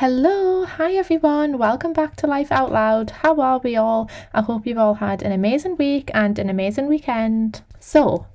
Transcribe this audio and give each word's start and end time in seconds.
Hello, 0.00 0.66
hi 0.66 0.92
everyone, 0.92 1.56
welcome 1.56 1.94
back 1.94 2.16
to 2.16 2.26
Life 2.26 2.52
Out 2.52 2.70
Loud. 2.70 3.08
How 3.08 3.40
are 3.40 3.60
we 3.60 3.76
all? 3.76 4.10
I 4.34 4.42
hope 4.42 4.66
you've 4.66 4.76
all 4.76 4.92
had 4.92 5.22
an 5.22 5.32
amazing 5.32 5.78
week 5.78 6.10
and 6.12 6.38
an 6.38 6.50
amazing 6.50 6.86
weekend. 6.86 7.62
So, 7.80 8.26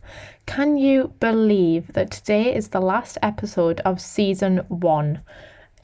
can 0.48 0.76
you 0.78 1.14
believe 1.20 1.94
that 1.94 2.10
today 2.10 2.56
is 2.56 2.70
the 2.70 2.82
last 2.82 3.20
episode 3.22 3.80
of 3.82 4.02
season 4.02 4.66
one? 4.70 5.22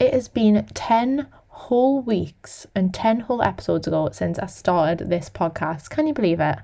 It 0.00 0.12
has 0.12 0.26
been 0.26 0.66
10 0.74 1.28
whole 1.46 2.02
weeks 2.02 2.66
and 2.74 2.92
10 2.92 3.20
whole 3.20 3.40
episodes 3.40 3.86
ago 3.86 4.08
since 4.10 4.40
I 4.40 4.46
started 4.46 5.08
this 5.08 5.30
podcast. 5.30 5.90
Can 5.90 6.08
you 6.08 6.12
believe 6.12 6.40
it? 6.40 6.58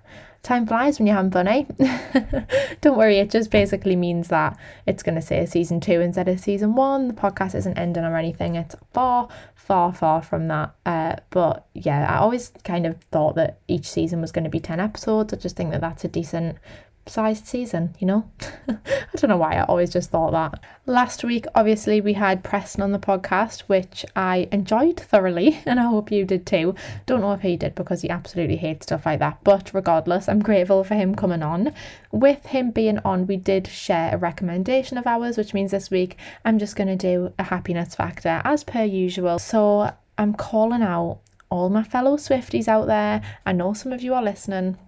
Time 0.44 0.66
flies 0.66 0.98
when 0.98 1.06
you're 1.06 1.16
having 1.16 1.30
fun, 1.30 1.48
eh? 1.48 1.64
Don't 2.80 2.96
worry, 2.96 3.18
it 3.18 3.30
just 3.30 3.50
basically 3.50 3.96
means 3.96 4.28
that 4.28 4.56
it's 4.86 5.02
going 5.02 5.16
to 5.16 5.22
say 5.22 5.44
season 5.46 5.80
two 5.80 6.00
instead 6.00 6.28
of 6.28 6.38
season 6.38 6.74
one. 6.74 7.08
The 7.08 7.14
podcast 7.14 7.54
isn't 7.56 7.78
ending 7.78 8.04
or 8.04 8.16
anything. 8.16 8.54
It's 8.54 8.76
far, 8.92 9.28
far, 9.54 9.92
far 9.92 10.22
from 10.22 10.48
that. 10.48 10.74
Uh, 10.86 11.16
but 11.30 11.66
yeah, 11.74 12.06
I 12.08 12.18
always 12.18 12.52
kind 12.62 12.86
of 12.86 13.00
thought 13.10 13.34
that 13.36 13.58
each 13.66 13.90
season 13.90 14.20
was 14.20 14.30
going 14.30 14.44
to 14.44 14.50
be 14.50 14.60
10 14.60 14.78
episodes. 14.78 15.32
I 15.32 15.36
just 15.36 15.56
think 15.56 15.72
that 15.72 15.80
that's 15.80 16.04
a 16.04 16.08
decent 16.08 16.58
sized 17.06 17.46
season, 17.46 17.94
you 17.98 18.06
know? 18.06 18.30
I 18.68 19.16
don't 19.16 19.30
know 19.30 19.36
why 19.36 19.56
I 19.56 19.64
always 19.64 19.90
just 19.90 20.10
thought 20.10 20.32
that. 20.32 20.60
Last 20.86 21.24
week, 21.24 21.46
obviously, 21.54 22.00
we 22.00 22.14
had 22.14 22.42
Preston 22.44 22.82
on 22.82 22.92
the 22.92 22.98
podcast, 22.98 23.62
which 23.62 24.04
I 24.16 24.48
enjoyed 24.52 24.98
thoroughly, 24.98 25.60
and 25.66 25.78
I 25.78 25.84
hope 25.84 26.10
you 26.10 26.24
did 26.24 26.46
too. 26.46 26.74
Don't 27.06 27.20
know 27.20 27.32
if 27.32 27.42
he 27.42 27.56
did 27.56 27.74
because 27.74 28.02
he 28.02 28.10
absolutely 28.10 28.56
hates 28.56 28.86
stuff 28.86 29.06
like 29.06 29.18
that, 29.20 29.38
but 29.44 29.72
regardless, 29.74 30.28
I'm 30.28 30.40
grateful 30.40 30.84
for 30.84 30.94
him 30.94 31.14
coming 31.14 31.42
on. 31.42 31.72
With 32.10 32.46
him 32.46 32.70
being 32.70 32.98
on, 33.04 33.26
we 33.26 33.36
did 33.36 33.66
share 33.66 34.14
a 34.14 34.18
recommendation 34.18 34.98
of 34.98 35.06
ours, 35.06 35.36
which 35.36 35.54
means 35.54 35.70
this 35.70 35.90
week 35.90 36.16
I'm 36.44 36.58
just 36.58 36.76
going 36.76 36.88
to 36.88 36.96
do 36.96 37.32
a 37.38 37.44
happiness 37.44 37.94
factor 37.94 38.40
as 38.44 38.64
per 38.64 38.84
usual. 38.84 39.38
So 39.38 39.92
I'm 40.16 40.34
calling 40.34 40.82
out 40.82 41.20
all 41.50 41.70
my 41.70 41.82
fellow 41.82 42.16
Swifties 42.16 42.68
out 42.68 42.86
there. 42.86 43.22
I 43.46 43.52
know 43.52 43.74
some 43.74 43.92
of 43.92 44.02
you 44.02 44.14
are 44.14 44.22
listening 44.22 44.78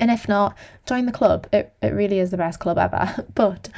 and 0.00 0.10
if 0.10 0.28
not, 0.28 0.56
join 0.86 1.06
the 1.06 1.12
club. 1.12 1.46
It, 1.52 1.72
it 1.82 1.92
really 1.92 2.18
is 2.18 2.30
the 2.30 2.36
best 2.36 2.60
club 2.60 2.78
ever. 2.78 3.26
But 3.34 3.68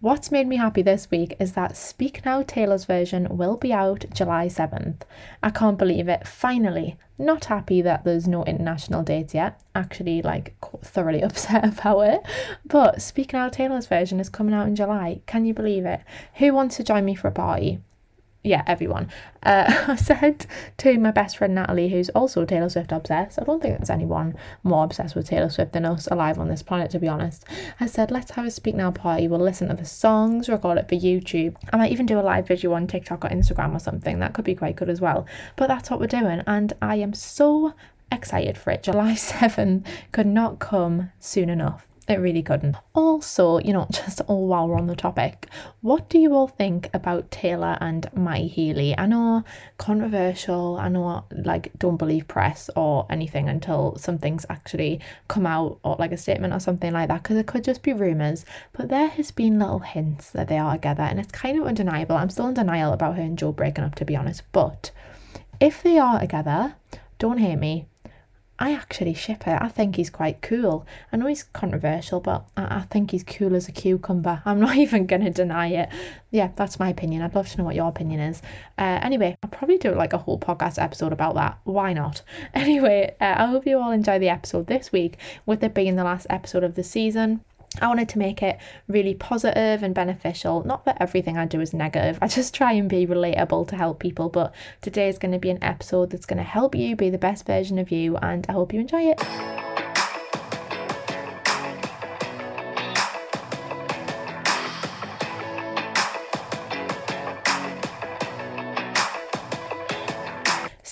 what's 0.00 0.30
made 0.30 0.46
me 0.46 0.56
happy 0.56 0.82
this 0.82 1.10
week 1.10 1.36
is 1.40 1.52
that 1.52 1.76
Speak 1.76 2.24
Now 2.24 2.42
Taylor's 2.42 2.84
version 2.84 3.36
will 3.36 3.56
be 3.56 3.72
out 3.72 4.04
July 4.12 4.46
7th. 4.46 5.02
I 5.42 5.50
can't 5.50 5.78
believe 5.78 6.08
it. 6.08 6.26
Finally. 6.26 6.96
Not 7.16 7.44
happy 7.44 7.80
that 7.80 8.04
there's 8.04 8.26
no 8.26 8.42
international 8.44 9.04
dates 9.04 9.34
yet. 9.34 9.60
Actually, 9.74 10.20
like, 10.20 10.56
thoroughly 10.82 11.22
upset 11.28 11.64
about 11.64 12.00
it. 12.00 12.20
But 12.64 13.00
Speak 13.00 13.32
Now 13.32 13.48
Taylor's 13.48 13.86
version 13.86 14.18
is 14.18 14.28
coming 14.28 14.52
out 14.52 14.66
in 14.66 14.74
July. 14.74 15.20
Can 15.26 15.44
you 15.44 15.54
believe 15.54 15.84
it? 15.84 16.00
Who 16.34 16.52
wants 16.52 16.76
to 16.76 16.84
join 16.84 17.04
me 17.04 17.14
for 17.14 17.28
a 17.28 17.32
party? 17.32 17.78
Yeah, 18.44 18.62
everyone. 18.66 19.08
Uh, 19.42 19.64
I 19.88 19.96
said 19.96 20.46
to 20.78 20.98
my 20.98 21.10
best 21.10 21.38
friend 21.38 21.54
Natalie, 21.54 21.88
who's 21.88 22.10
also 22.10 22.44
Taylor 22.44 22.68
Swift 22.68 22.92
obsessed. 22.92 23.40
I 23.40 23.44
don't 23.44 23.60
think 23.60 23.78
there's 23.78 23.90
anyone 23.90 24.36
more 24.62 24.84
obsessed 24.84 25.16
with 25.16 25.26
Taylor 25.26 25.48
Swift 25.48 25.72
than 25.72 25.86
us 25.86 26.06
alive 26.08 26.38
on 26.38 26.48
this 26.48 26.62
planet, 26.62 26.90
to 26.90 26.98
be 26.98 27.08
honest. 27.08 27.44
I 27.80 27.86
said, 27.86 28.10
let's 28.10 28.32
have 28.32 28.44
a 28.44 28.50
Speak 28.50 28.74
Now 28.74 28.90
party. 28.90 29.26
We'll 29.26 29.40
listen 29.40 29.68
to 29.68 29.74
the 29.74 29.86
songs, 29.86 30.48
record 30.48 30.78
it 30.78 30.88
for 30.88 30.94
YouTube. 30.94 31.56
I 31.72 31.78
might 31.78 31.92
even 31.92 32.06
do 32.06 32.20
a 32.20 32.22
live 32.22 32.46
video 32.46 32.74
on 32.74 32.86
TikTok 32.86 33.24
or 33.24 33.28
Instagram 33.28 33.74
or 33.74 33.80
something. 33.80 34.18
That 34.18 34.34
could 34.34 34.44
be 34.44 34.54
quite 34.54 34.76
good 34.76 34.90
as 34.90 35.00
well. 35.00 35.26
But 35.56 35.68
that's 35.68 35.90
what 35.90 35.98
we're 35.98 36.06
doing, 36.06 36.42
and 36.46 36.74
I 36.82 36.96
am 36.96 37.14
so 37.14 37.72
excited 38.12 38.58
for 38.58 38.70
it. 38.72 38.82
July 38.82 39.12
7th 39.14 39.86
could 40.12 40.26
not 40.26 40.58
come 40.58 41.10
soon 41.18 41.48
enough. 41.48 41.86
It 42.06 42.16
really 42.16 42.42
couldn't. 42.42 42.76
Also, 42.92 43.58
you 43.60 43.72
know, 43.72 43.86
just 43.92 44.20
all 44.22 44.46
while 44.46 44.68
we're 44.68 44.76
on 44.76 44.88
the 44.88 44.96
topic, 44.96 45.48
what 45.80 46.10
do 46.10 46.18
you 46.18 46.34
all 46.34 46.48
think 46.48 46.90
about 46.92 47.30
Taylor 47.30 47.78
and 47.80 48.06
Matty 48.14 48.48
Healy? 48.48 48.94
I 48.98 49.06
know 49.06 49.42
controversial, 49.78 50.76
I 50.76 50.88
know 50.88 51.24
like 51.30 51.72
don't 51.78 51.96
believe 51.96 52.28
press 52.28 52.68
or 52.76 53.06
anything 53.08 53.48
until 53.48 53.96
something's 53.96 54.44
actually 54.50 55.00
come 55.28 55.46
out 55.46 55.78
or 55.82 55.96
like 55.98 56.12
a 56.12 56.18
statement 56.18 56.52
or 56.52 56.60
something 56.60 56.92
like 56.92 57.08
that, 57.08 57.22
because 57.22 57.38
it 57.38 57.46
could 57.46 57.64
just 57.64 57.82
be 57.82 57.94
rumours. 57.94 58.44
But 58.72 58.90
there 58.90 59.08
has 59.08 59.30
been 59.30 59.58
little 59.58 59.78
hints 59.78 60.30
that 60.32 60.48
they 60.48 60.58
are 60.58 60.74
together, 60.74 61.04
and 61.04 61.18
it's 61.18 61.32
kind 61.32 61.58
of 61.58 61.66
undeniable. 61.66 62.16
I'm 62.16 62.30
still 62.30 62.48
in 62.48 62.54
denial 62.54 62.92
about 62.92 63.16
her 63.16 63.22
and 63.22 63.38
Joe 63.38 63.52
breaking 63.52 63.84
up, 63.84 63.94
to 63.94 64.04
be 64.04 64.16
honest. 64.16 64.42
But 64.52 64.90
if 65.58 65.82
they 65.82 65.98
are 65.98 66.20
together, 66.20 66.74
don't 67.18 67.38
hate 67.38 67.56
me, 67.56 67.86
I 68.58 68.72
actually 68.72 69.14
ship 69.14 69.48
it. 69.48 69.58
I 69.60 69.68
think 69.68 69.96
he's 69.96 70.10
quite 70.10 70.40
cool. 70.40 70.86
I 71.12 71.16
know 71.16 71.26
he's 71.26 71.42
controversial, 71.42 72.20
but 72.20 72.46
I, 72.56 72.76
I 72.76 72.80
think 72.82 73.10
he's 73.10 73.24
cool 73.24 73.56
as 73.56 73.68
a 73.68 73.72
cucumber. 73.72 74.42
I'm 74.44 74.60
not 74.66 74.76
even 74.76 75.06
going 75.06 75.24
to 75.24 75.30
deny 75.30 75.68
it. 75.68 75.88
Yeah, 76.30 76.50
that's 76.54 76.78
my 76.78 76.88
opinion. 76.88 77.22
I'd 77.22 77.34
love 77.34 77.48
to 77.48 77.58
know 77.58 77.64
what 77.64 77.74
your 77.74 77.88
opinion 77.88 78.20
is. 78.20 78.42
Uh, 78.78 79.00
anyway, 79.02 79.36
I'll 79.42 79.50
probably 79.50 79.78
do 79.78 79.92
like 79.94 80.12
a 80.12 80.18
whole 80.18 80.38
podcast 80.38 80.80
episode 80.80 81.12
about 81.12 81.34
that. 81.34 81.58
Why 81.64 81.92
not? 81.92 82.22
Anyway, 82.54 83.14
uh, 83.20 83.34
I 83.36 83.46
hope 83.46 83.66
you 83.66 83.78
all 83.78 83.90
enjoy 83.90 84.18
the 84.18 84.28
episode 84.28 84.68
this 84.68 84.90
week, 84.92 85.18
with 85.44 85.62
it 85.62 85.74
being 85.74 85.96
the 85.96 86.04
last 86.04 86.26
episode 86.30 86.64
of 86.64 86.76
the 86.76 86.84
season. 86.84 87.40
I 87.80 87.88
wanted 87.88 88.08
to 88.10 88.18
make 88.18 88.42
it 88.42 88.58
really 88.88 89.14
positive 89.14 89.82
and 89.82 89.94
beneficial. 89.94 90.64
Not 90.64 90.84
that 90.84 90.98
everything 91.00 91.36
I 91.36 91.46
do 91.46 91.60
is 91.60 91.72
negative, 91.72 92.18
I 92.22 92.28
just 92.28 92.54
try 92.54 92.72
and 92.72 92.88
be 92.88 93.06
relatable 93.06 93.68
to 93.68 93.76
help 93.76 93.98
people. 93.98 94.28
But 94.28 94.54
today 94.80 95.08
is 95.08 95.18
going 95.18 95.32
to 95.32 95.38
be 95.38 95.50
an 95.50 95.62
episode 95.62 96.10
that's 96.10 96.26
going 96.26 96.38
to 96.38 96.44
help 96.44 96.74
you 96.74 96.94
be 96.94 97.10
the 97.10 97.18
best 97.18 97.46
version 97.46 97.78
of 97.78 97.90
you, 97.90 98.16
and 98.18 98.46
I 98.48 98.52
hope 98.52 98.72
you 98.72 98.80
enjoy 98.80 99.10
it. 99.10 99.20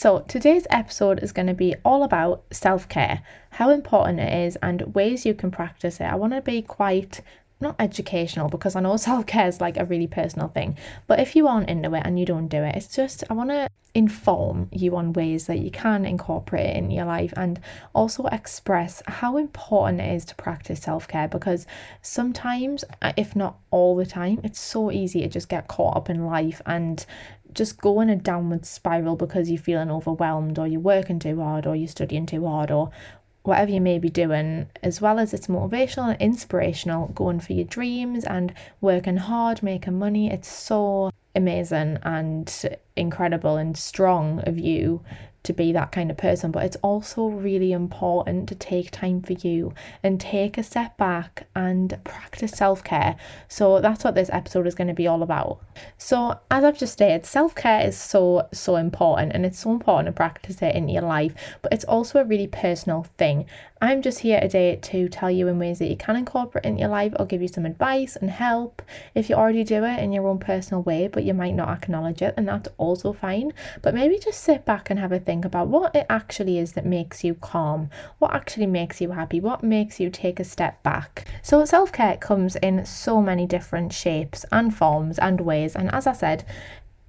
So, 0.02 0.24
today's 0.26 0.66
episode 0.68 1.22
is 1.22 1.30
going 1.30 1.46
to 1.46 1.54
be 1.54 1.76
all 1.84 2.02
about 2.02 2.42
self 2.50 2.88
care, 2.88 3.22
how 3.52 3.70
important 3.70 4.18
it 4.18 4.32
is, 4.46 4.56
and 4.56 4.94
ways 4.94 5.24
you 5.24 5.34
can 5.34 5.50
practice 5.50 6.00
it. 6.00 6.04
I 6.04 6.14
want 6.14 6.32
to 6.32 6.40
be 6.40 6.62
quite 6.62 7.20
not 7.60 7.76
educational 7.78 8.48
because 8.48 8.74
I 8.74 8.80
know 8.80 8.96
self 9.08 9.26
care 9.26 9.46
is 9.46 9.60
like 9.60 9.76
a 9.76 9.84
really 9.84 10.06
personal 10.06 10.48
thing, 10.48 10.76
but 11.06 11.20
if 11.20 11.36
you 11.36 11.46
aren't 11.46 11.70
into 11.70 11.94
it 11.94 12.02
and 12.04 12.18
you 12.18 12.26
don't 12.26 12.48
do 12.48 12.62
it, 12.62 12.74
it's 12.74 12.94
just 12.94 13.24
I 13.30 13.34
want 13.34 13.50
to 13.50 13.68
inform 13.94 14.68
you 14.72 14.96
on 14.96 15.12
ways 15.12 15.46
that 15.46 15.58
you 15.58 15.70
can 15.70 16.06
incorporate 16.06 16.64
it 16.64 16.76
in 16.76 16.90
your 16.90 17.04
life 17.04 17.32
and 17.36 17.60
also 17.94 18.24
express 18.26 19.02
how 19.06 19.36
important 19.36 20.00
it 20.00 20.14
is 20.14 20.24
to 20.24 20.34
practice 20.36 20.80
self 20.80 21.06
care 21.06 21.28
because 21.28 21.66
sometimes, 22.00 22.84
uh, 23.02 23.12
if 23.16 23.36
not 23.36 23.58
all 23.70 23.96
the 23.96 24.06
time, 24.06 24.40
it's 24.42 24.60
so 24.60 24.90
easy 24.90 25.20
to 25.20 25.28
just 25.28 25.48
get 25.48 25.68
caught 25.68 25.96
up 25.96 26.08
in 26.08 26.24
life 26.26 26.62
and 26.66 27.04
just 27.52 27.78
go 27.82 28.00
in 28.00 28.08
a 28.08 28.16
downward 28.16 28.64
spiral 28.64 29.14
because 29.14 29.50
you're 29.50 29.60
feeling 29.60 29.90
overwhelmed 29.90 30.58
or 30.58 30.66
you're 30.66 30.80
working 30.80 31.18
too 31.18 31.38
hard 31.40 31.66
or 31.66 31.76
you're 31.76 31.86
studying 31.86 32.24
too 32.24 32.46
hard 32.46 32.70
or 32.70 32.90
whatever 33.42 33.70
you 33.70 33.80
may 33.80 33.98
be 33.98 34.08
doing, 34.08 34.68
as 34.82 35.00
well 35.00 35.18
as 35.18 35.34
it's 35.34 35.46
motivational 35.46 36.10
and 36.12 36.20
inspirational, 36.20 37.08
going 37.08 37.40
for 37.40 37.52
your 37.52 37.64
dreams 37.64 38.24
and 38.24 38.54
working 38.80 39.16
hard, 39.16 39.62
making 39.62 39.98
money. 39.98 40.30
It's 40.30 40.48
so 40.48 41.10
amazing 41.34 41.98
and 42.02 42.78
incredible 42.96 43.56
and 43.56 43.76
strong 43.76 44.40
of 44.46 44.58
you 44.58 45.02
to 45.44 45.52
be 45.52 45.72
that 45.72 45.92
kind 45.92 46.10
of 46.10 46.16
person, 46.16 46.50
but 46.50 46.64
it's 46.64 46.76
also 46.76 47.26
really 47.26 47.72
important 47.72 48.48
to 48.48 48.54
take 48.54 48.90
time 48.90 49.22
for 49.22 49.32
you 49.32 49.72
and 50.02 50.20
take 50.20 50.56
a 50.56 50.62
step 50.62 50.96
back 50.96 51.46
and 51.54 51.98
practice 52.04 52.52
self 52.52 52.84
care. 52.84 53.16
So 53.48 53.80
that's 53.80 54.04
what 54.04 54.14
this 54.14 54.30
episode 54.32 54.66
is 54.66 54.74
going 54.74 54.88
to 54.88 54.94
be 54.94 55.06
all 55.06 55.22
about. 55.22 55.60
So, 55.98 56.38
as 56.50 56.64
I've 56.64 56.78
just 56.78 56.92
stated, 56.92 57.26
self 57.26 57.54
care 57.54 57.86
is 57.86 57.96
so, 57.96 58.48
so 58.52 58.76
important 58.76 59.32
and 59.32 59.44
it's 59.44 59.58
so 59.58 59.72
important 59.72 60.06
to 60.06 60.12
practice 60.12 60.62
it 60.62 60.74
in 60.74 60.88
your 60.88 61.02
life, 61.02 61.34
but 61.62 61.72
it's 61.72 61.84
also 61.84 62.20
a 62.20 62.24
really 62.24 62.46
personal 62.46 63.06
thing. 63.18 63.46
I'm 63.80 64.00
just 64.00 64.20
here 64.20 64.40
today 64.40 64.76
to 64.76 65.08
tell 65.08 65.28
you 65.28 65.48
in 65.48 65.58
ways 65.58 65.80
that 65.80 65.90
you 65.90 65.96
can 65.96 66.14
incorporate 66.14 66.64
in 66.64 66.78
your 66.78 66.88
life 66.88 67.14
or 67.18 67.26
give 67.26 67.42
you 67.42 67.48
some 67.48 67.66
advice 67.66 68.14
and 68.14 68.30
help 68.30 68.80
if 69.12 69.28
you 69.28 69.34
already 69.34 69.64
do 69.64 69.82
it 69.82 69.98
in 69.98 70.12
your 70.12 70.28
own 70.28 70.38
personal 70.38 70.84
way, 70.84 71.08
but 71.08 71.24
you 71.24 71.34
might 71.34 71.56
not 71.56 71.68
acknowledge 71.68 72.22
it, 72.22 72.34
and 72.36 72.46
that's 72.46 72.68
also 72.78 73.12
fine. 73.12 73.52
But 73.82 73.94
maybe 73.94 74.20
just 74.20 74.44
sit 74.44 74.64
back 74.64 74.88
and 74.88 75.00
have 75.00 75.10
a 75.10 75.18
think 75.18 75.31
about 75.44 75.68
what 75.68 75.94
it 75.94 76.04
actually 76.10 76.58
is 76.58 76.72
that 76.72 76.84
makes 76.84 77.24
you 77.24 77.34
calm, 77.34 77.88
what 78.18 78.34
actually 78.34 78.66
makes 78.66 79.00
you 79.00 79.12
happy, 79.12 79.40
what 79.40 79.62
makes 79.62 79.98
you 79.98 80.10
take 80.10 80.38
a 80.38 80.44
step 80.44 80.82
back. 80.82 81.24
So, 81.42 81.64
self 81.64 81.90
care 81.92 82.16
comes 82.18 82.56
in 82.56 82.84
so 82.84 83.22
many 83.22 83.46
different 83.46 83.92
shapes 83.92 84.44
and 84.52 84.76
forms 84.76 85.18
and 85.18 85.40
ways, 85.40 85.74
and 85.74 85.90
as 85.94 86.06
I 86.06 86.12
said, 86.12 86.44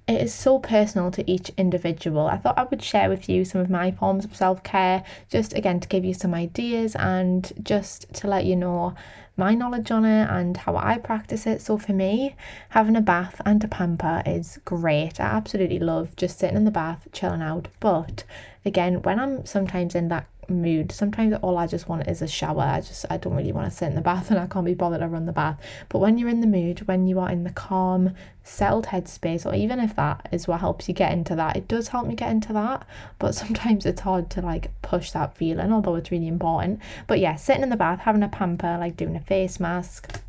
it 0.06 0.20
is 0.20 0.34
so 0.34 0.58
personal 0.58 1.10
to 1.12 1.30
each 1.30 1.50
individual. 1.56 2.26
I 2.26 2.36
thought 2.36 2.58
I 2.58 2.64
would 2.64 2.82
share 2.82 3.08
with 3.08 3.28
you 3.28 3.44
some 3.44 3.60
of 3.60 3.70
my 3.70 3.90
forms 3.90 4.24
of 4.24 4.36
self 4.36 4.62
care, 4.62 5.02
just 5.30 5.54
again 5.54 5.80
to 5.80 5.88
give 5.88 6.04
you 6.04 6.12
some 6.12 6.34
ideas 6.34 6.94
and 6.96 7.50
just 7.62 8.12
to 8.14 8.26
let 8.26 8.44
you 8.44 8.54
know 8.54 8.94
my 9.36 9.54
knowledge 9.54 9.90
on 9.90 10.04
it 10.04 10.28
and 10.30 10.56
how 10.58 10.76
I 10.76 10.98
practice 10.98 11.46
it. 11.46 11.62
So, 11.62 11.78
for 11.78 11.92
me, 11.92 12.36
having 12.68 12.96
a 12.96 13.00
bath 13.00 13.40
and 13.46 13.64
a 13.64 13.68
pamper 13.68 14.22
is 14.26 14.58
great. 14.64 15.18
I 15.20 15.24
absolutely 15.24 15.78
love 15.78 16.14
just 16.16 16.38
sitting 16.38 16.56
in 16.56 16.64
the 16.64 16.70
bath, 16.70 17.08
chilling 17.12 17.42
out. 17.42 17.68
But 17.80 18.24
again, 18.64 19.02
when 19.02 19.18
I'm 19.18 19.46
sometimes 19.46 19.94
in 19.94 20.08
that 20.08 20.26
mood. 20.48 20.92
Sometimes 20.92 21.34
all 21.42 21.58
I 21.58 21.66
just 21.66 21.88
want 21.88 22.08
is 22.08 22.22
a 22.22 22.28
shower. 22.28 22.62
I 22.62 22.80
just 22.80 23.06
I 23.10 23.16
don't 23.16 23.34
really 23.34 23.52
want 23.52 23.70
to 23.70 23.76
sit 23.76 23.86
in 23.86 23.94
the 23.94 24.00
bath 24.00 24.30
and 24.30 24.38
I 24.38 24.46
can't 24.46 24.66
be 24.66 24.74
bothered 24.74 25.00
to 25.00 25.08
run 25.08 25.26
the 25.26 25.32
bath. 25.32 25.60
But 25.88 25.98
when 25.98 26.18
you're 26.18 26.28
in 26.28 26.40
the 26.40 26.46
mood, 26.46 26.86
when 26.86 27.06
you 27.06 27.18
are 27.20 27.30
in 27.30 27.44
the 27.44 27.50
calm, 27.50 28.14
settled 28.42 28.86
headspace, 28.86 29.46
or 29.46 29.54
even 29.54 29.80
if 29.80 29.96
that 29.96 30.28
is 30.32 30.46
what 30.46 30.60
helps 30.60 30.88
you 30.88 30.94
get 30.94 31.12
into 31.12 31.34
that, 31.36 31.56
it 31.56 31.68
does 31.68 31.88
help 31.88 32.06
me 32.06 32.14
get 32.14 32.30
into 32.30 32.52
that. 32.52 32.86
But 33.18 33.34
sometimes 33.34 33.86
it's 33.86 34.00
hard 34.00 34.30
to 34.30 34.42
like 34.42 34.70
push 34.82 35.10
that 35.12 35.36
feeling, 35.36 35.72
although 35.72 35.96
it's 35.96 36.10
really 36.10 36.28
important. 36.28 36.80
But 37.06 37.20
yeah, 37.20 37.36
sitting 37.36 37.62
in 37.62 37.70
the 37.70 37.76
bath, 37.76 38.00
having 38.00 38.22
a 38.22 38.28
pamper, 38.28 38.76
like 38.78 38.96
doing 38.96 39.16
a 39.16 39.20
face 39.20 39.60
mask, 39.60 40.20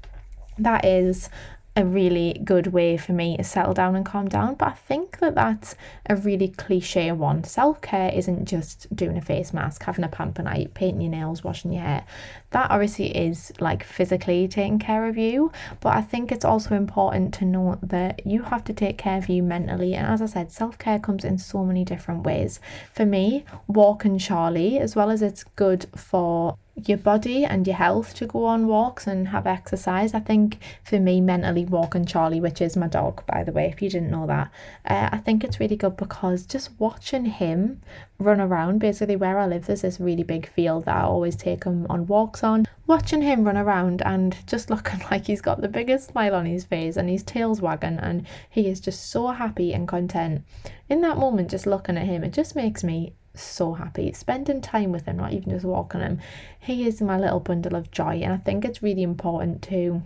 that 0.57 0.85
is 0.85 1.29
a 1.77 1.85
really 1.85 2.39
good 2.43 2.67
way 2.67 2.95
for 2.95 3.11
me 3.11 3.35
to 3.35 3.43
settle 3.43 3.73
down 3.73 3.95
and 3.95 4.05
calm 4.05 4.29
down. 4.29 4.55
But 4.55 4.69
I 4.69 4.71
think 4.71 5.19
that 5.19 5.35
that's 5.35 5.75
a 6.07 6.15
really 6.15 6.47
cliche 6.47 7.11
one. 7.11 7.43
Self 7.43 7.81
care 7.81 8.11
isn't 8.13 8.45
just 8.45 8.93
doing 8.95 9.17
a 9.17 9.21
face 9.21 9.53
mask, 9.53 9.83
having 9.83 10.05
a 10.05 10.09
pamper 10.09 10.43
night, 10.43 10.73
painting 10.73 11.01
your 11.01 11.11
nails, 11.11 11.43
washing 11.43 11.73
your 11.73 11.83
hair. 11.83 12.05
That 12.51 12.71
obviously 12.71 13.15
is 13.15 13.51
like 13.59 13.83
physically 13.83 14.47
taking 14.47 14.79
care 14.79 15.07
of 15.07 15.17
you. 15.17 15.51
But 15.81 15.97
I 15.97 16.01
think 16.01 16.31
it's 16.31 16.45
also 16.45 16.75
important 16.75 17.33
to 17.35 17.45
note 17.45 17.79
that 17.83 18.25
you 18.25 18.43
have 18.43 18.63
to 18.65 18.73
take 18.73 18.97
care 18.97 19.17
of 19.17 19.27
you 19.27 19.43
mentally. 19.43 19.95
And 19.95 20.07
as 20.07 20.21
I 20.21 20.27
said, 20.27 20.51
self 20.51 20.77
care 20.77 20.99
comes 20.99 21.25
in 21.25 21.37
so 21.37 21.65
many 21.65 21.83
different 21.83 22.23
ways. 22.23 22.61
For 22.93 23.05
me, 23.05 23.43
walking 23.67 24.17
Charlie, 24.17 24.79
as 24.79 24.95
well 24.95 25.09
as 25.09 25.21
it's 25.21 25.43
good 25.43 25.87
for 25.95 26.57
your 26.83 26.97
body 26.97 27.45
and 27.45 27.65
your 27.65 27.75
health 27.77 28.13
to 28.15 28.27
go 28.27 28.45
on 28.45 28.67
walks 28.67 29.07
and 29.07 29.29
have 29.29 29.47
exercise. 29.47 30.13
I 30.13 30.19
think 30.19 30.57
for 30.83 30.99
me, 30.99 31.21
mentally 31.21 31.65
walking 31.65 32.05
Charlie, 32.05 32.41
which 32.41 32.61
is 32.61 32.75
my 32.75 32.87
dog, 32.87 33.25
by 33.25 33.43
the 33.43 33.53
way, 33.53 33.67
if 33.67 33.81
you 33.81 33.89
didn't 33.89 34.11
know 34.11 34.27
that, 34.27 34.51
uh, 34.85 35.09
I 35.11 35.17
think 35.17 35.43
it's 35.43 35.59
really 35.59 35.77
good 35.77 35.95
because 35.95 36.45
just 36.45 36.71
watching 36.77 37.25
him 37.25 37.81
run 38.19 38.41
around, 38.41 38.79
basically 38.79 39.15
where 39.15 39.39
I 39.39 39.47
live, 39.47 39.65
there's 39.65 39.81
this 39.81 39.99
really 39.99 40.23
big 40.23 40.49
field 40.49 40.85
that 40.85 40.97
I 40.97 41.01
always 41.01 41.35
take 41.35 41.63
him 41.63 41.87
on 41.89 42.07
walks 42.07 42.43
on. 42.43 42.65
Watching 42.87 43.21
him 43.21 43.45
run 43.45 43.57
around 43.57 44.01
and 44.01 44.35
just 44.45 44.69
looking 44.69 44.99
like 45.09 45.27
he's 45.27 45.41
got 45.41 45.61
the 45.61 45.69
biggest 45.69 46.09
smile 46.09 46.35
on 46.35 46.45
his 46.45 46.65
face 46.65 46.97
and 46.97 47.09
his 47.09 47.23
tail's 47.23 47.61
wagging 47.61 47.99
and 47.99 48.27
he 48.49 48.67
is 48.67 48.81
just 48.81 49.09
so 49.09 49.27
happy 49.27 49.73
and 49.73 49.87
content. 49.87 50.43
In 50.89 51.01
that 51.01 51.17
moment, 51.17 51.49
just 51.49 51.65
looking 51.65 51.97
at 51.97 52.05
him, 52.05 52.23
it 52.23 52.33
just 52.33 52.55
makes 52.55 52.83
me 52.83 53.13
so 53.41 53.73
happy. 53.73 54.11
Spending 54.13 54.61
time 54.61 54.91
with 54.91 55.05
him, 55.05 55.17
not 55.17 55.33
even 55.33 55.51
just 55.51 55.65
walking 55.65 56.01
him. 56.01 56.19
He 56.59 56.87
is 56.87 57.01
my 57.01 57.17
little 57.17 57.39
bundle 57.39 57.75
of 57.75 57.91
joy, 57.91 58.21
and 58.23 58.33
I 58.33 58.37
think 58.37 58.65
it's 58.65 58.83
really 58.83 59.03
important 59.03 59.61
to 59.63 60.01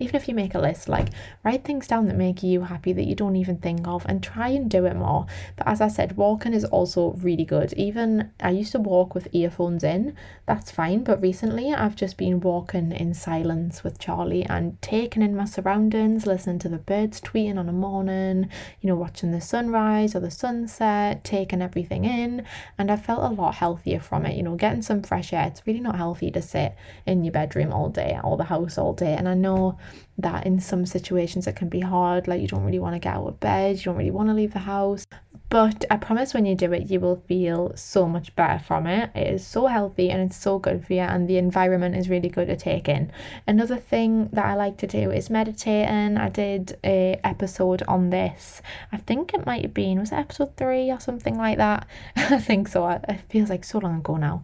even 0.00 0.16
if 0.16 0.26
you 0.26 0.34
make 0.34 0.54
a 0.54 0.58
list, 0.58 0.88
like 0.88 1.08
write 1.44 1.62
things 1.62 1.86
down 1.86 2.08
that 2.08 2.16
make 2.16 2.42
you 2.42 2.62
happy 2.62 2.92
that 2.92 3.06
you 3.06 3.14
don't 3.14 3.36
even 3.36 3.58
think 3.58 3.86
of 3.86 4.04
and 4.08 4.22
try 4.22 4.48
and 4.48 4.70
do 4.70 4.86
it 4.86 4.96
more. 4.96 5.26
But 5.56 5.68
as 5.68 5.80
I 5.80 5.88
said, 5.88 6.16
walking 6.16 6.54
is 6.54 6.64
also 6.64 7.12
really 7.12 7.44
good. 7.44 7.72
Even 7.74 8.30
I 8.40 8.50
used 8.50 8.72
to 8.72 8.78
walk 8.78 9.14
with 9.14 9.28
earphones 9.32 9.84
in, 9.84 10.16
that's 10.46 10.70
fine. 10.70 11.04
But 11.04 11.20
recently 11.20 11.72
I've 11.72 11.96
just 11.96 12.16
been 12.16 12.40
walking 12.40 12.92
in 12.92 13.14
silence 13.14 13.84
with 13.84 13.98
Charlie 13.98 14.44
and 14.46 14.80
taking 14.82 15.22
in 15.22 15.36
my 15.36 15.44
surroundings, 15.44 16.26
listening 16.26 16.58
to 16.60 16.68
the 16.68 16.78
birds 16.78 17.20
tweeting 17.20 17.58
on 17.58 17.68
a 17.68 17.72
morning, 17.72 18.48
you 18.80 18.88
know, 18.88 18.96
watching 18.96 19.32
the 19.32 19.40
sunrise 19.40 20.14
or 20.14 20.20
the 20.20 20.30
sunset, 20.30 21.22
taking 21.24 21.60
everything 21.60 22.06
in. 22.06 22.44
And 22.78 22.90
I 22.90 22.96
felt 22.96 23.22
a 23.22 23.34
lot 23.34 23.56
healthier 23.56 24.00
from 24.00 24.24
it, 24.24 24.36
you 24.36 24.42
know, 24.42 24.56
getting 24.56 24.82
some 24.82 25.02
fresh 25.02 25.32
air. 25.34 25.46
It's 25.46 25.66
really 25.66 25.80
not 25.80 25.96
healthy 25.96 26.30
to 26.30 26.40
sit 26.40 26.74
in 27.04 27.22
your 27.22 27.32
bedroom 27.32 27.72
all 27.72 27.90
day 27.90 28.18
or 28.24 28.38
the 28.38 28.44
house 28.44 28.78
all 28.78 28.94
day. 28.94 29.14
And 29.14 29.28
I 29.28 29.34
know 29.34 29.78
that 30.18 30.46
in 30.46 30.60
some 30.60 30.86
situations 30.86 31.46
it 31.46 31.56
can 31.56 31.68
be 31.68 31.80
hard 31.80 32.28
like 32.28 32.40
you 32.40 32.48
don't 32.48 32.64
really 32.64 32.78
want 32.78 32.94
to 32.94 32.98
get 32.98 33.14
out 33.14 33.26
of 33.26 33.40
bed 33.40 33.76
you 33.76 33.82
don't 33.82 33.96
really 33.96 34.10
want 34.10 34.28
to 34.28 34.34
leave 34.34 34.52
the 34.52 34.58
house 34.58 35.06
but 35.50 35.84
I 35.90 35.96
promise 35.96 36.32
when 36.32 36.46
you 36.46 36.54
do 36.54 36.72
it, 36.72 36.88
you 36.90 37.00
will 37.00 37.24
feel 37.26 37.72
so 37.74 38.06
much 38.06 38.34
better 38.36 38.62
from 38.62 38.86
it. 38.86 39.10
It 39.16 39.34
is 39.34 39.44
so 39.44 39.66
healthy 39.66 40.08
and 40.08 40.22
it's 40.22 40.36
so 40.36 40.60
good 40.60 40.86
for 40.86 40.92
you, 40.92 41.00
and 41.00 41.28
the 41.28 41.38
environment 41.38 41.96
is 41.96 42.08
really 42.08 42.28
good 42.28 42.46
to 42.46 42.56
take 42.56 42.88
in. 42.88 43.10
Another 43.48 43.76
thing 43.76 44.28
that 44.32 44.44
I 44.44 44.54
like 44.54 44.78
to 44.78 44.86
do 44.86 45.10
is 45.10 45.28
meditating. 45.28 46.18
I 46.18 46.28
did 46.28 46.78
a 46.84 47.18
episode 47.24 47.82
on 47.88 48.10
this. 48.10 48.62
I 48.92 48.98
think 48.98 49.34
it 49.34 49.44
might 49.44 49.62
have 49.62 49.74
been 49.74 49.98
was 49.98 50.12
it 50.12 50.16
episode 50.16 50.56
three 50.56 50.88
or 50.88 51.00
something 51.00 51.36
like 51.36 51.58
that. 51.58 51.84
I 52.16 52.38
think 52.38 52.68
so. 52.68 52.88
It 52.88 53.20
feels 53.28 53.50
like 53.50 53.64
so 53.64 53.78
long 53.78 53.98
ago 53.98 54.16
now 54.16 54.42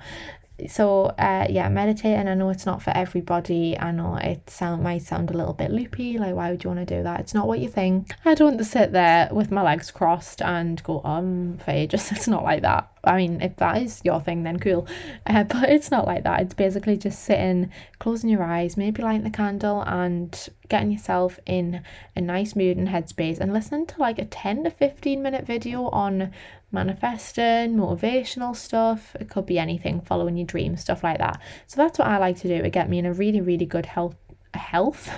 so 0.68 1.04
uh 1.18 1.46
yeah 1.50 1.68
meditating 1.68 2.28
i 2.28 2.34
know 2.34 2.48
it's 2.48 2.64
not 2.64 2.82
for 2.82 2.90
everybody. 2.96 3.78
I 3.78 3.90
know 3.90 4.16
it 4.16 4.48
sound 4.48 4.82
might 4.82 5.02
sound 5.02 5.30
a 5.30 5.36
little 5.36 5.52
bit 5.52 5.70
loopy 5.70 6.18
like 6.18 6.34
why 6.34 6.50
would 6.50 6.64
you 6.64 6.70
want 6.70 6.86
to 6.86 6.96
do 6.96 7.02
that? 7.02 7.20
It's 7.20 7.34
not 7.34 7.46
what 7.46 7.58
you 7.58 7.68
think. 7.68 8.14
I 8.24 8.34
don't 8.34 8.48
want 8.48 8.58
to 8.58 8.64
sit 8.64 8.92
there 8.92 9.28
with 9.30 9.50
my 9.50 9.62
legs 9.62 9.90
crossed 9.90 10.40
and 10.40 10.82
go 10.82 11.02
um 11.04 11.58
for 11.62 11.70
ages. 11.72 12.10
It's 12.16 12.28
not 12.28 12.42
like 12.42 12.62
that. 12.62 12.90
I 13.04 13.16
mean 13.16 13.40
if 13.42 13.56
that 13.56 13.82
is 13.82 14.00
your 14.02 14.20
thing 14.20 14.42
then 14.44 14.58
cool. 14.58 14.88
Uh, 15.26 15.44
but 15.54 15.68
it's 15.68 15.90
not 15.90 16.06
like 16.06 16.24
that. 16.24 16.40
It's 16.40 16.54
basically 16.54 16.96
just 16.96 17.22
sitting 17.22 17.70
closing 17.98 18.30
your 18.30 18.42
eyes 18.42 18.76
maybe 18.76 19.02
lighting 19.02 19.24
the 19.24 19.30
candle 19.30 19.82
and 19.82 20.48
getting 20.68 20.90
yourself 20.90 21.38
in 21.46 21.82
a 22.16 22.20
nice 22.20 22.56
mood 22.56 22.76
and 22.76 22.88
headspace 22.88 23.38
and 23.38 23.52
listening 23.52 23.86
to 23.86 24.00
like 24.00 24.18
a 24.18 24.24
10 24.24 24.64
to 24.64 24.70
15 24.70 25.22
minute 25.22 25.46
video 25.46 25.88
on 25.90 26.32
manifesting, 26.72 27.76
motivational 27.76 28.54
stuff. 28.54 29.16
It 29.18 29.30
could 29.30 29.46
be 29.46 29.58
anything, 29.58 30.00
following 30.00 30.36
your 30.36 30.46
dreams, 30.46 30.80
stuff 30.80 31.04
like 31.04 31.18
that. 31.18 31.40
So 31.66 31.76
that's 31.76 31.98
what 31.98 32.08
I 32.08 32.18
like 32.18 32.38
to 32.40 32.48
do. 32.48 32.62
To 32.62 32.70
get 32.70 32.88
me 32.88 32.98
in 32.98 33.06
a 33.06 33.12
really, 33.12 33.40
really 33.40 33.66
good 33.66 33.86
health 33.86 34.16
health 34.54 35.10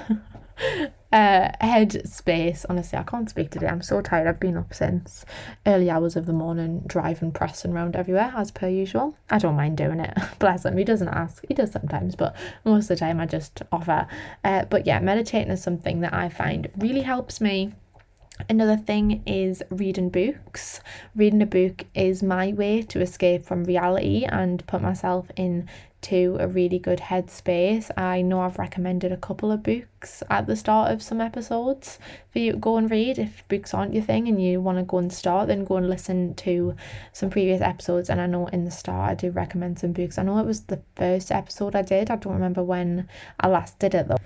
uh 1.13 1.49
head 1.61 2.07
space. 2.07 2.67
Honestly 2.69 2.99
i 2.99 3.03
can't 3.03 3.31
speak 3.31 3.51
today. 3.51 3.67
I'm 3.67 3.83
so 3.83 4.01
tired. 4.01 4.27
I've 4.27 4.41
been 4.41 4.57
up 4.57 4.75
since 4.75 5.25
early 5.67 5.89
hours 5.89 6.17
of 6.17 6.27
the 6.27 6.33
morning 6.33 6.83
driving 6.87 7.33
Preston 7.33 7.73
around 7.73 7.97
everywhere 7.97 8.33
as 8.37 8.51
per 8.51 8.69
usual. 8.69 9.17
I 9.31 9.39
don't 9.39 9.57
mind 9.57 9.77
doing 9.77 10.01
it. 10.01 10.17
Bless 10.39 10.65
him. 10.65 10.77
He 10.77 10.85
doesn't 10.85 11.09
ask. 11.09 11.45
He 11.47 11.55
does 11.55 11.73
sometimes 11.73 12.15
but 12.15 12.37
most 12.65 12.85
of 12.85 12.89
the 12.89 12.97
time 12.97 13.21
i 13.21 13.27
just 13.27 13.63
offer. 13.73 14.07
Uh, 14.45 14.65
but 14.67 14.87
yeah 14.87 14.99
meditating 15.01 15.53
is 15.53 15.63
something 15.63 16.01
that 16.01 16.13
i 16.13 16.29
find 16.29 16.69
really 16.77 17.03
helps 17.03 17.41
me 17.41 17.73
Another 18.49 18.77
thing 18.77 19.23
is 19.27 19.63
reading 19.69 20.11
books. 20.11 20.81
Reading 21.15 21.43
a 21.43 21.47
book 21.47 21.85
is 21.95 22.23
my 22.23 22.53
way 22.53 22.83
to 22.83 23.01
escape 23.01 23.45
from 23.45 23.65
reality 23.65 24.25
and 24.25 24.67
put 24.67 24.81
myself 24.81 25.31
into 25.37 26.37
a 26.39 26.47
really 26.47 26.79
good 26.79 27.01
headspace. 27.01 27.91
I 27.99 28.23
know 28.23 28.41
I've 28.41 28.59
recommended 28.59 29.13
a 29.13 29.19
couple 29.19 29.51
of 29.53 29.63
books 29.63 30.23
at 30.31 30.47
the 30.47 30.57
start 30.57 30.93
of 30.93 31.03
some 31.03 31.21
episodes 31.21 31.99
for 32.33 32.39
you 32.39 32.53
to 32.53 32.59
go 32.59 32.79
and 32.79 32.91
read. 32.91 33.19
If 33.19 33.47
books 33.49 33.75
aren't 33.75 33.93
your 33.93 34.05
thing 34.05 34.29
and 34.29 34.43
you 34.43 34.61
want 34.61 34.79
to 34.79 34.85
go 34.85 34.99
and 34.99 35.13
start, 35.13 35.49
then 35.49 35.65
go 35.65 35.77
and 35.77 35.91
listen 35.91 36.35
to 36.37 36.75
some 37.13 37.29
previous 37.29 37.61
episodes. 37.61 38.09
And 38.09 38.21
I 38.21 38.27
know 38.27 38.47
in 38.47 38.65
the 38.65 38.71
start 38.71 39.11
I 39.11 39.15
do 39.15 39.31
recommend 39.31 39.81
some 39.81 39.93
books. 39.93 40.17
I 40.17 40.23
know 40.23 40.39
it 40.39 40.47
was 40.47 40.63
the 40.63 40.81
first 40.95 41.33
episode 41.33 41.75
I 41.75 41.83
did. 41.83 42.11
I 42.11 42.17
don't 42.17 42.35
remember 42.35 42.63
when 42.63 43.09
I 43.41 43.49
last 43.49 43.79
did 43.79 43.95
it 43.95 44.09
though. 44.09 44.17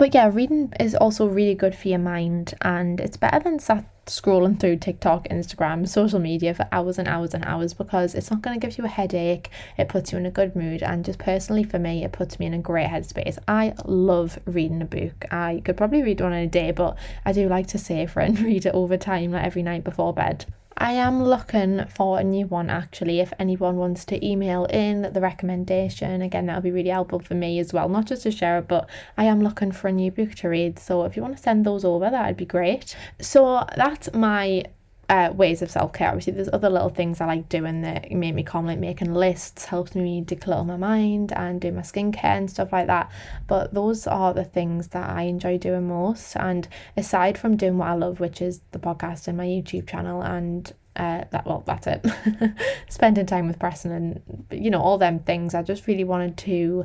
But 0.00 0.14
yeah, 0.14 0.30
reading 0.32 0.72
is 0.80 0.94
also 0.94 1.26
really 1.26 1.54
good 1.54 1.74
for 1.74 1.88
your 1.88 1.98
mind, 1.98 2.54
and 2.62 2.98
it's 2.98 3.18
better 3.18 3.38
than 3.38 3.58
sat 3.58 3.84
scrolling 4.06 4.58
through 4.58 4.78
TikTok, 4.78 5.28
Instagram, 5.28 5.86
social 5.86 6.18
media 6.18 6.54
for 6.54 6.66
hours 6.72 6.98
and 6.98 7.06
hours 7.06 7.34
and 7.34 7.44
hours 7.44 7.74
because 7.74 8.14
it's 8.14 8.30
not 8.30 8.40
going 8.40 8.58
to 8.58 8.66
give 8.66 8.78
you 8.78 8.84
a 8.86 8.88
headache. 8.88 9.50
It 9.76 9.90
puts 9.90 10.10
you 10.10 10.16
in 10.16 10.24
a 10.24 10.30
good 10.30 10.56
mood, 10.56 10.82
and 10.82 11.04
just 11.04 11.18
personally 11.18 11.64
for 11.64 11.78
me, 11.78 12.02
it 12.02 12.12
puts 12.12 12.38
me 12.38 12.46
in 12.46 12.54
a 12.54 12.58
great 12.58 12.88
headspace. 12.88 13.36
I 13.46 13.74
love 13.84 14.38
reading 14.46 14.80
a 14.80 14.86
book. 14.86 15.26
I 15.30 15.60
could 15.66 15.76
probably 15.76 16.02
read 16.02 16.22
one 16.22 16.32
in 16.32 16.44
a 16.44 16.46
day, 16.46 16.70
but 16.70 16.96
I 17.26 17.32
do 17.32 17.46
like 17.46 17.66
to 17.66 17.78
savor 17.78 18.22
it 18.22 18.30
and 18.30 18.40
read 18.40 18.64
it 18.64 18.74
over 18.74 18.96
time, 18.96 19.32
like 19.32 19.44
every 19.44 19.62
night 19.62 19.84
before 19.84 20.14
bed. 20.14 20.46
I 20.80 20.92
am 20.92 21.22
looking 21.22 21.84
for 21.94 22.18
a 22.18 22.24
new 22.24 22.46
one 22.46 22.70
actually. 22.70 23.20
If 23.20 23.34
anyone 23.38 23.76
wants 23.76 24.06
to 24.06 24.26
email 24.26 24.64
in 24.64 25.12
the 25.12 25.20
recommendation, 25.20 26.22
again, 26.22 26.46
that'll 26.46 26.62
be 26.62 26.70
really 26.70 26.88
helpful 26.88 27.20
for 27.20 27.34
me 27.34 27.58
as 27.58 27.74
well, 27.74 27.90
not 27.90 28.06
just 28.06 28.22
to 28.22 28.30
share 28.30 28.58
it, 28.58 28.66
but 28.66 28.88
I 29.18 29.24
am 29.24 29.42
looking 29.42 29.72
for 29.72 29.88
a 29.88 29.92
new 29.92 30.10
book 30.10 30.34
to 30.36 30.48
read. 30.48 30.78
So 30.78 31.04
if 31.04 31.16
you 31.16 31.22
want 31.22 31.36
to 31.36 31.42
send 31.42 31.66
those 31.66 31.84
over, 31.84 32.08
that'd 32.08 32.38
be 32.38 32.46
great. 32.46 32.96
So 33.20 33.66
that's 33.76 34.12
my 34.14 34.64
uh, 35.10 35.32
ways 35.32 35.60
of 35.60 35.70
self 35.70 35.92
care. 35.92 36.08
Obviously, 36.08 36.32
there's 36.34 36.48
other 36.52 36.70
little 36.70 36.88
things 36.88 37.20
I 37.20 37.26
like 37.26 37.48
doing 37.48 37.82
that 37.82 38.10
make 38.12 38.34
me 38.34 38.44
calm, 38.44 38.66
like 38.66 38.78
making 38.78 39.12
lists, 39.12 39.64
helps 39.64 39.96
me 39.96 40.22
declutter 40.22 40.64
my 40.64 40.76
mind 40.76 41.32
and 41.32 41.60
do 41.60 41.72
my 41.72 41.82
skincare 41.82 42.24
and 42.24 42.48
stuff 42.48 42.72
like 42.72 42.86
that. 42.86 43.10
But 43.48 43.74
those 43.74 44.06
are 44.06 44.32
the 44.32 44.44
things 44.44 44.88
that 44.88 45.10
I 45.10 45.22
enjoy 45.22 45.58
doing 45.58 45.88
most. 45.88 46.36
And 46.36 46.68
aside 46.96 47.36
from 47.36 47.56
doing 47.56 47.76
what 47.76 47.88
I 47.88 47.94
love, 47.94 48.20
which 48.20 48.40
is 48.40 48.60
the 48.70 48.78
podcast 48.78 49.26
and 49.26 49.36
my 49.36 49.46
YouTube 49.46 49.88
channel 49.88 50.22
and 50.22 50.72
uh, 51.00 51.24
that 51.30 51.46
well 51.46 51.62
that's 51.66 51.86
it. 51.86 52.04
Spending 52.90 53.24
time 53.24 53.48
with 53.48 53.58
Preston 53.58 53.90
and 53.90 54.44
you 54.50 54.70
know 54.70 54.82
all 54.82 54.98
them 54.98 55.20
things. 55.20 55.54
I 55.54 55.62
just 55.62 55.86
really 55.86 56.04
wanted 56.04 56.36
to 56.38 56.84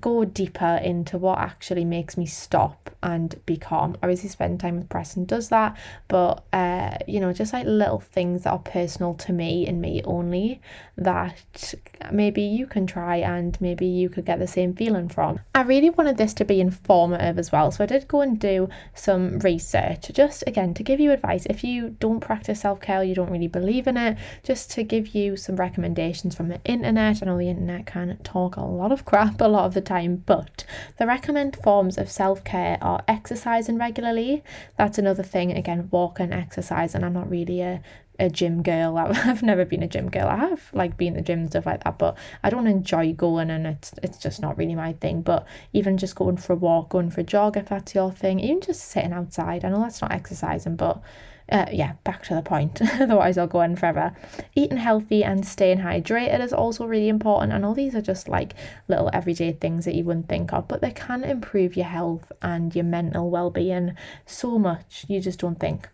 go 0.00 0.24
deeper 0.24 0.80
into 0.82 1.16
what 1.18 1.38
actually 1.38 1.84
makes 1.84 2.16
me 2.16 2.26
stop 2.26 2.90
and 3.04 3.34
be 3.46 3.56
calm. 3.56 3.96
Obviously 4.02 4.30
spending 4.30 4.58
time 4.58 4.78
with 4.78 4.88
Preston 4.88 5.26
does 5.26 5.48
that 5.50 5.76
but 6.08 6.44
uh 6.52 6.96
you 7.06 7.20
know 7.20 7.32
just 7.32 7.52
like 7.52 7.66
little 7.66 8.00
things 8.00 8.42
that 8.42 8.50
are 8.50 8.58
personal 8.58 9.14
to 9.14 9.32
me 9.32 9.66
and 9.66 9.80
me 9.80 10.02
only 10.04 10.60
that 10.96 11.74
maybe 12.10 12.42
you 12.42 12.66
can 12.66 12.86
try 12.86 13.16
and 13.16 13.60
maybe 13.60 13.86
you 13.86 14.08
could 14.08 14.24
get 14.24 14.40
the 14.40 14.46
same 14.48 14.74
feeling 14.74 15.08
from. 15.08 15.38
I 15.54 15.62
really 15.62 15.90
wanted 15.90 16.16
this 16.16 16.34
to 16.34 16.44
be 16.44 16.60
informative 16.60 17.38
as 17.38 17.52
well 17.52 17.70
so 17.70 17.84
I 17.84 17.86
did 17.86 18.08
go 18.08 18.22
and 18.22 18.40
do 18.40 18.68
some 18.94 19.38
research. 19.38 20.10
Just 20.12 20.42
again 20.48 20.74
to 20.74 20.82
give 20.82 20.98
you 20.98 21.12
advice 21.12 21.46
if 21.46 21.62
you 21.62 21.90
don't 22.00 22.18
practice 22.18 22.62
self-care 22.62 23.04
you 23.04 23.14
don't 23.14 23.30
really 23.30 23.51
believe 23.52 23.86
in 23.86 23.96
it, 23.96 24.16
just 24.42 24.70
to 24.72 24.82
give 24.82 25.14
you 25.14 25.36
some 25.36 25.56
recommendations 25.56 26.34
from 26.34 26.48
the 26.48 26.60
internet. 26.64 27.22
I 27.22 27.26
know 27.26 27.38
the 27.38 27.48
internet 27.48 27.86
can 27.86 28.18
talk 28.24 28.56
a 28.56 28.62
lot 28.62 28.92
of 28.92 29.04
crap 29.12 29.40
a 29.40 29.44
lot 29.44 29.66
of 29.66 29.74
the 29.74 29.80
time, 29.80 30.22
but 30.26 30.64
the 30.98 31.06
recommend 31.06 31.56
forms 31.56 31.98
of 31.98 32.10
self 32.10 32.42
care 32.44 32.78
are 32.80 33.04
exercising 33.06 33.78
regularly. 33.78 34.42
That's 34.76 34.98
another 34.98 35.22
thing, 35.22 35.52
again, 35.52 35.88
walk 35.90 36.18
and 36.18 36.32
exercise. 36.32 36.94
And 36.94 37.04
I'm 37.04 37.12
not 37.12 37.30
really 37.30 37.60
a 37.60 37.82
a 38.18 38.30
gym 38.30 38.62
girl. 38.62 38.98
I've 38.98 39.42
never 39.42 39.64
been 39.64 39.82
a 39.82 39.88
gym 39.88 40.08
girl. 40.08 40.28
I 40.28 40.36
have 40.36 40.70
like 40.72 40.96
been 40.96 41.08
in 41.08 41.14
the 41.14 41.22
gym 41.22 41.40
and 41.40 41.50
stuff 41.50 41.66
like 41.66 41.84
that, 41.84 41.98
but 41.98 42.16
I 42.42 42.50
don't 42.50 42.66
enjoy 42.66 43.12
going 43.12 43.50
and 43.50 43.66
it's 43.66 43.92
it's 44.02 44.18
just 44.18 44.40
not 44.40 44.56
really 44.56 44.74
my 44.74 44.92
thing. 44.94 45.22
But 45.22 45.46
even 45.72 45.98
just 45.98 46.14
going 46.14 46.36
for 46.36 46.52
a 46.52 46.56
walk, 46.56 46.90
going 46.90 47.10
for 47.10 47.20
a 47.20 47.24
jog 47.24 47.56
if 47.56 47.68
that's 47.68 47.94
your 47.94 48.12
thing, 48.12 48.40
even 48.40 48.60
just 48.60 48.82
sitting 48.82 49.12
outside. 49.12 49.64
I 49.64 49.70
know 49.70 49.80
that's 49.80 50.02
not 50.02 50.12
exercising, 50.12 50.76
but 50.76 51.02
uh, 51.50 51.66
yeah, 51.72 51.94
back 52.04 52.22
to 52.24 52.34
the 52.34 52.42
point. 52.42 52.80
Otherwise, 53.00 53.38
I'll 53.38 53.46
go 53.46 53.60
on 53.60 53.76
forever. 53.76 54.14
Eating 54.54 54.78
healthy 54.78 55.24
and 55.24 55.46
staying 55.46 55.78
hydrated 55.78 56.40
is 56.40 56.52
also 56.52 56.86
really 56.86 57.08
important. 57.08 57.52
I 57.52 57.58
know 57.58 57.74
these 57.74 57.94
are 57.94 58.02
just 58.02 58.28
like 58.28 58.54
little 58.88 59.10
everyday 59.12 59.52
things 59.52 59.84
that 59.84 59.94
you 59.94 60.04
wouldn't 60.04 60.28
think 60.28 60.52
of, 60.52 60.68
but 60.68 60.80
they 60.80 60.92
can 60.92 61.24
improve 61.24 61.76
your 61.76 61.86
health 61.86 62.30
and 62.42 62.74
your 62.74 62.84
mental 62.84 63.30
well 63.30 63.50
being 63.50 63.94
so 64.26 64.58
much 64.58 65.04
you 65.08 65.20
just 65.20 65.40
don't 65.40 65.58
think 65.58 65.88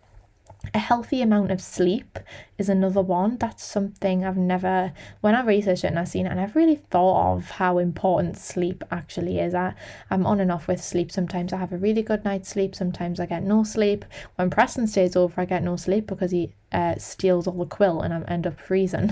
a 0.73 0.79
healthy 0.79 1.21
amount 1.21 1.51
of 1.51 1.61
sleep 1.61 2.19
is 2.57 2.69
another 2.69 3.01
one. 3.01 3.37
That's 3.37 3.63
something 3.63 4.23
I've 4.23 4.37
never, 4.37 4.93
when 5.21 5.35
I 5.35 5.43
researched 5.43 5.83
it 5.83 5.87
and 5.87 5.99
I've 5.99 6.07
seen 6.07 6.25
it, 6.25 6.31
and 6.31 6.39
I've 6.39 6.55
really 6.55 6.75
thought 6.75 7.35
of 7.35 7.51
how 7.51 7.77
important 7.77 8.37
sleep 8.37 8.83
actually 8.91 9.39
is. 9.39 9.53
I, 9.53 9.73
I'm 10.09 10.25
on 10.25 10.39
and 10.39 10.51
off 10.51 10.67
with 10.67 10.83
sleep. 10.83 11.11
Sometimes 11.11 11.53
I 11.53 11.57
have 11.57 11.73
a 11.73 11.77
really 11.77 12.01
good 12.01 12.23
night's 12.25 12.49
sleep, 12.49 12.75
sometimes 12.75 13.19
I 13.19 13.25
get 13.25 13.43
no 13.43 13.63
sleep. 13.63 14.05
When 14.35 14.49
Preston 14.49 14.87
stays 14.87 15.15
over, 15.15 15.41
I 15.41 15.45
get 15.45 15.63
no 15.63 15.75
sleep 15.75 16.07
because 16.07 16.31
he 16.31 16.53
uh, 16.71 16.95
steals 16.97 17.47
all 17.47 17.53
the 17.53 17.65
quilt 17.65 18.03
and 18.03 18.13
I 18.13 18.21
end 18.31 18.45
up 18.45 18.59
freezing. 18.59 19.11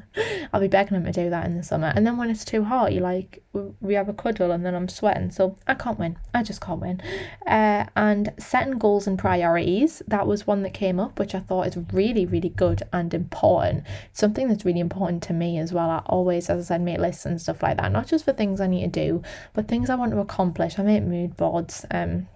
I'll 0.52 0.60
be 0.60 0.68
begging 0.68 0.96
him 0.96 1.04
to 1.04 1.12
do 1.12 1.30
that 1.30 1.46
in 1.46 1.56
the 1.56 1.62
summer. 1.62 1.92
And 1.94 2.06
then 2.06 2.16
when 2.16 2.30
it's 2.30 2.44
too 2.44 2.64
hot, 2.64 2.92
you 2.92 3.00
like, 3.00 3.42
we 3.80 3.94
have 3.94 4.08
a 4.08 4.12
cuddle 4.12 4.50
and 4.50 4.66
then 4.66 4.74
I'm 4.74 4.88
sweating. 4.88 5.30
So 5.30 5.56
I 5.66 5.74
can't 5.74 5.98
win. 5.98 6.18
I 6.34 6.42
just 6.42 6.60
can't 6.60 6.80
win. 6.80 7.00
Uh, 7.46 7.86
and 7.96 8.32
setting 8.38 8.78
goals 8.78 9.06
and 9.06 9.18
priorities, 9.18 10.02
that 10.08 10.26
was 10.26 10.46
one 10.46 10.62
that 10.62 10.74
came 10.74 10.98
up, 10.98 11.18
which 11.18 11.34
I 11.34 11.40
thought 11.40 11.68
is 11.68 11.78
really, 11.92 12.26
really 12.26 12.50
good 12.50 12.82
and 12.92 13.12
important. 13.14 13.84
something 14.12 14.48
that's 14.48 14.64
really 14.64 14.80
important 14.80 15.22
to 15.24 15.32
me 15.32 15.58
as 15.58 15.72
well. 15.72 15.90
I 15.90 16.02
always, 16.06 16.50
as 16.50 16.66
I 16.66 16.74
said, 16.74 16.82
make 16.82 16.98
lists 16.98 17.26
and 17.26 17.40
stuff 17.40 17.62
like 17.62 17.76
that, 17.78 17.92
not 17.92 18.08
just 18.08 18.24
for 18.24 18.32
things 18.32 18.60
I 18.60 18.66
need 18.66 18.92
to 18.92 19.00
do, 19.00 19.22
but 19.52 19.68
things 19.68 19.90
I 19.90 19.94
want 19.94 20.12
to 20.12 20.18
accomplish. 20.18 20.78
I 20.78 20.82
make 20.82 21.02
mood 21.04 21.36
boards. 21.36 21.84
Um, 21.90 22.28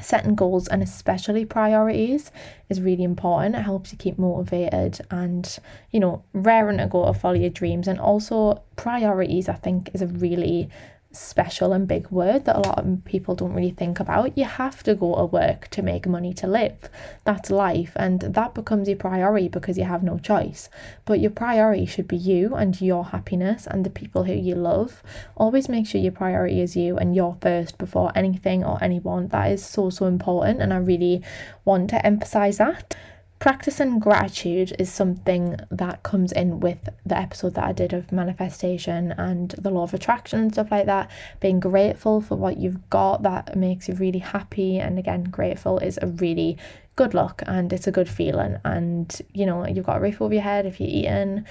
setting 0.00 0.34
goals 0.34 0.68
and 0.68 0.82
especially 0.82 1.44
priorities 1.44 2.30
is 2.68 2.80
really 2.80 3.04
important. 3.04 3.54
It 3.54 3.62
helps 3.62 3.92
you 3.92 3.98
keep 3.98 4.18
motivated 4.18 5.00
and 5.10 5.58
you 5.90 6.00
know 6.00 6.22
raring 6.32 6.78
to 6.78 6.86
go 6.86 7.06
to 7.06 7.18
follow 7.18 7.34
your 7.34 7.50
dreams. 7.50 7.88
And 7.88 8.00
also 8.00 8.62
priorities 8.76 9.48
i 9.48 9.54
think 9.54 9.90
is 9.94 10.02
a 10.02 10.06
really 10.06 10.68
special 11.14 11.72
and 11.72 11.88
big 11.88 12.10
word 12.10 12.44
that 12.44 12.56
a 12.56 12.60
lot 12.60 12.78
of 12.78 13.04
people 13.04 13.34
don't 13.34 13.54
really 13.54 13.70
think 13.70 14.00
about. 14.00 14.36
You 14.36 14.44
have 14.44 14.82
to 14.82 14.94
go 14.94 15.16
to 15.16 15.24
work 15.24 15.68
to 15.68 15.82
make 15.82 16.06
money 16.06 16.34
to 16.34 16.46
live. 16.46 16.76
That's 17.24 17.50
life, 17.50 17.92
and 17.96 18.20
that 18.20 18.54
becomes 18.54 18.88
your 18.88 18.96
priority 18.96 19.48
because 19.48 19.78
you 19.78 19.84
have 19.84 20.02
no 20.02 20.18
choice. 20.18 20.68
But 21.04 21.20
your 21.20 21.30
priority 21.30 21.86
should 21.86 22.08
be 22.08 22.16
you 22.16 22.54
and 22.54 22.80
your 22.80 23.04
happiness 23.06 23.66
and 23.66 23.84
the 23.84 23.90
people 23.90 24.24
who 24.24 24.34
you 24.34 24.54
love. 24.54 25.02
Always 25.36 25.68
make 25.68 25.86
sure 25.86 26.00
your 26.00 26.12
priority 26.12 26.60
is 26.60 26.76
you 26.76 26.96
and 26.96 27.14
you're 27.14 27.36
first 27.40 27.78
before 27.78 28.12
anything 28.14 28.64
or 28.64 28.82
anyone. 28.82 29.28
That 29.28 29.52
is 29.52 29.64
so, 29.64 29.90
so 29.90 30.06
important, 30.06 30.60
and 30.60 30.72
I 30.72 30.78
really 30.78 31.22
want 31.64 31.90
to 31.90 32.04
emphasize 32.04 32.58
that. 32.58 32.96
Practicing 33.40 33.98
gratitude 33.98 34.74
is 34.78 34.90
something 34.90 35.56
that 35.70 36.02
comes 36.02 36.32
in 36.32 36.60
with 36.60 36.88
the 37.04 37.18
episode 37.18 37.54
that 37.54 37.64
I 37.64 37.72
did 37.72 37.92
of 37.92 38.10
manifestation 38.10 39.12
and 39.12 39.50
the 39.50 39.70
law 39.70 39.82
of 39.82 39.92
attraction 39.92 40.38
and 40.38 40.52
stuff 40.52 40.70
like 40.70 40.86
that. 40.86 41.10
Being 41.40 41.60
grateful 41.60 42.22
for 42.22 42.36
what 42.36 42.56
you've 42.56 42.88
got 42.88 43.22
that 43.24 43.54
makes 43.56 43.88
you 43.88 43.94
really 43.96 44.20
happy, 44.20 44.78
and 44.78 44.98
again, 44.98 45.24
grateful 45.24 45.78
is 45.78 45.98
a 46.00 46.06
really 46.06 46.56
good 46.96 47.12
look 47.12 47.42
and 47.46 47.72
it's 47.72 47.86
a 47.86 47.92
good 47.92 48.08
feeling. 48.08 48.56
And 48.64 49.20
you 49.34 49.44
know, 49.44 49.66
you've 49.66 49.86
got 49.86 49.98
a 49.98 50.00
roof 50.00 50.22
over 50.22 50.32
your 50.32 50.42
head 50.42 50.64
if 50.64 50.80
you're 50.80 50.88
eating. 50.88 51.44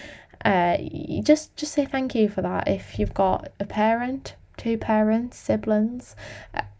Uh, 0.43 0.77
just 1.21 1.55
just 1.55 1.73
say 1.73 1.85
thank 1.85 2.15
you 2.15 2.27
for 2.27 2.41
that. 2.41 2.67
If 2.67 2.97
you've 2.97 3.13
got 3.13 3.51
a 3.59 3.65
parent, 3.65 4.35
two 4.57 4.77
parents, 4.77 5.37
siblings, 5.37 6.15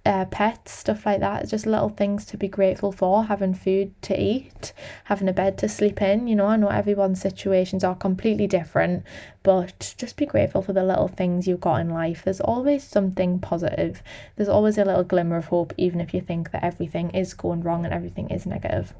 uh, 0.05 0.25
pets, 0.25 0.71
stuff 0.71 1.05
like 1.05 1.21
that. 1.21 1.47
Just 1.47 1.65
little 1.65 1.89
things 1.89 2.25
to 2.25 2.37
be 2.37 2.47
grateful 2.47 2.91
for, 2.91 3.25
having 3.25 3.53
food 3.53 3.93
to 4.03 4.21
eat, 4.21 4.73
having 5.05 5.29
a 5.29 5.33
bed 5.33 5.57
to 5.59 5.69
sleep 5.69 6.01
in. 6.01 6.27
You 6.27 6.35
know, 6.35 6.47
I 6.47 6.57
know 6.57 6.67
everyone's 6.67 7.21
situations 7.21 7.83
are 7.83 7.95
completely 7.95 8.47
different, 8.47 9.03
but 9.43 9.95
just 9.97 10.17
be 10.17 10.25
grateful 10.25 10.61
for 10.61 10.73
the 10.73 10.83
little 10.83 11.07
things 11.07 11.47
you've 11.47 11.61
got 11.61 11.81
in 11.81 11.89
life. 11.89 12.23
There's 12.23 12.41
always 12.41 12.83
something 12.83 13.39
positive, 13.39 14.03
there's 14.35 14.49
always 14.49 14.77
a 14.77 14.85
little 14.85 15.03
glimmer 15.03 15.37
of 15.37 15.45
hope, 15.45 15.73
even 15.77 16.01
if 16.01 16.13
you 16.13 16.21
think 16.21 16.51
that 16.51 16.63
everything 16.63 17.11
is 17.11 17.33
going 17.33 17.61
wrong 17.61 17.85
and 17.85 17.93
everything 17.93 18.29
is 18.29 18.45
negative. 18.45 18.93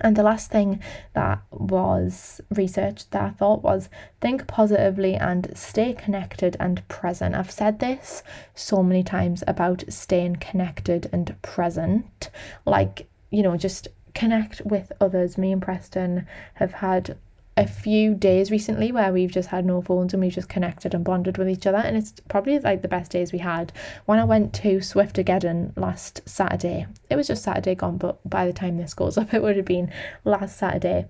And 0.00 0.16
the 0.16 0.22
last 0.22 0.50
thing 0.50 0.80
that 1.12 1.40
was 1.50 2.40
researched 2.50 3.10
that 3.12 3.22
I 3.22 3.30
thought 3.30 3.62
was 3.62 3.88
think 4.20 4.46
positively 4.46 5.14
and 5.14 5.56
stay 5.56 5.92
connected 5.92 6.56
and 6.58 6.86
present. 6.88 7.34
I've 7.34 7.50
said 7.50 7.78
this 7.78 8.22
so 8.54 8.82
many 8.82 9.02
times 9.02 9.44
about 9.46 9.84
staying 9.88 10.36
connected 10.36 11.08
and 11.12 11.40
present. 11.42 12.30
Like, 12.66 13.06
you 13.30 13.42
know, 13.42 13.56
just 13.56 13.88
connect 14.14 14.62
with 14.64 14.92
others. 15.00 15.38
Me 15.38 15.52
and 15.52 15.62
Preston 15.62 16.26
have 16.54 16.72
had 16.72 17.16
a 17.56 17.66
few 17.66 18.14
days 18.14 18.50
recently 18.50 18.90
where 18.90 19.12
we've 19.12 19.30
just 19.30 19.48
had 19.48 19.64
no 19.64 19.80
phones 19.80 20.12
and 20.12 20.20
we've 20.20 20.32
just 20.32 20.48
connected 20.48 20.92
and 20.92 21.04
bonded 21.04 21.38
with 21.38 21.48
each 21.48 21.66
other 21.66 21.78
and 21.78 21.96
it's 21.96 22.12
probably 22.28 22.58
like 22.58 22.82
the 22.82 22.88
best 22.88 23.12
days 23.12 23.32
we 23.32 23.38
had. 23.38 23.72
When 24.06 24.18
i 24.18 24.24
went 24.24 24.52
to 24.54 24.78
Swiftogeddon 24.78 25.76
last 25.76 26.20
saturday 26.26 26.86
it 27.08 27.16
was 27.16 27.28
just 27.28 27.44
saturday 27.44 27.76
gone 27.76 27.96
but 27.96 28.18
by 28.28 28.46
the 28.46 28.52
time 28.52 28.76
this 28.76 28.94
goes 28.94 29.16
up 29.18 29.32
it 29.32 29.42
would 29.42 29.56
have 29.56 29.66
been 29.66 29.92
last 30.24 30.56
saturday. 30.56 31.06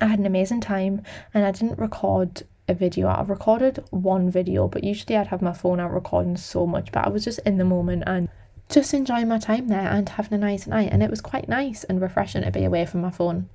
I 0.00 0.06
had 0.06 0.18
an 0.18 0.26
amazing 0.26 0.60
time 0.60 1.02
and 1.32 1.44
i 1.44 1.52
didn't 1.52 1.78
record 1.78 2.42
a 2.68 2.74
video. 2.74 3.08
I've 3.08 3.30
recorded 3.30 3.84
one 3.90 4.30
video 4.30 4.66
but 4.66 4.82
usually 4.82 5.16
i'd 5.16 5.28
have 5.28 5.42
my 5.42 5.52
phone 5.52 5.78
out 5.78 5.92
recording 5.92 6.36
so 6.36 6.66
much 6.66 6.90
but 6.90 7.06
i 7.06 7.08
was 7.08 7.24
just 7.24 7.38
in 7.40 7.58
the 7.58 7.64
moment 7.64 8.02
and 8.06 8.28
just 8.68 8.94
enjoying 8.94 9.28
my 9.28 9.38
time 9.38 9.68
there 9.68 9.90
and 9.90 10.08
having 10.08 10.34
a 10.34 10.38
nice 10.38 10.66
night 10.66 10.88
and 10.90 11.04
it 11.04 11.10
was 11.10 11.20
quite 11.20 11.48
nice 11.48 11.84
and 11.84 12.00
refreshing 12.00 12.42
to 12.42 12.50
be 12.50 12.64
away 12.64 12.84
from 12.84 13.00
my 13.00 13.10
phone 13.10 13.48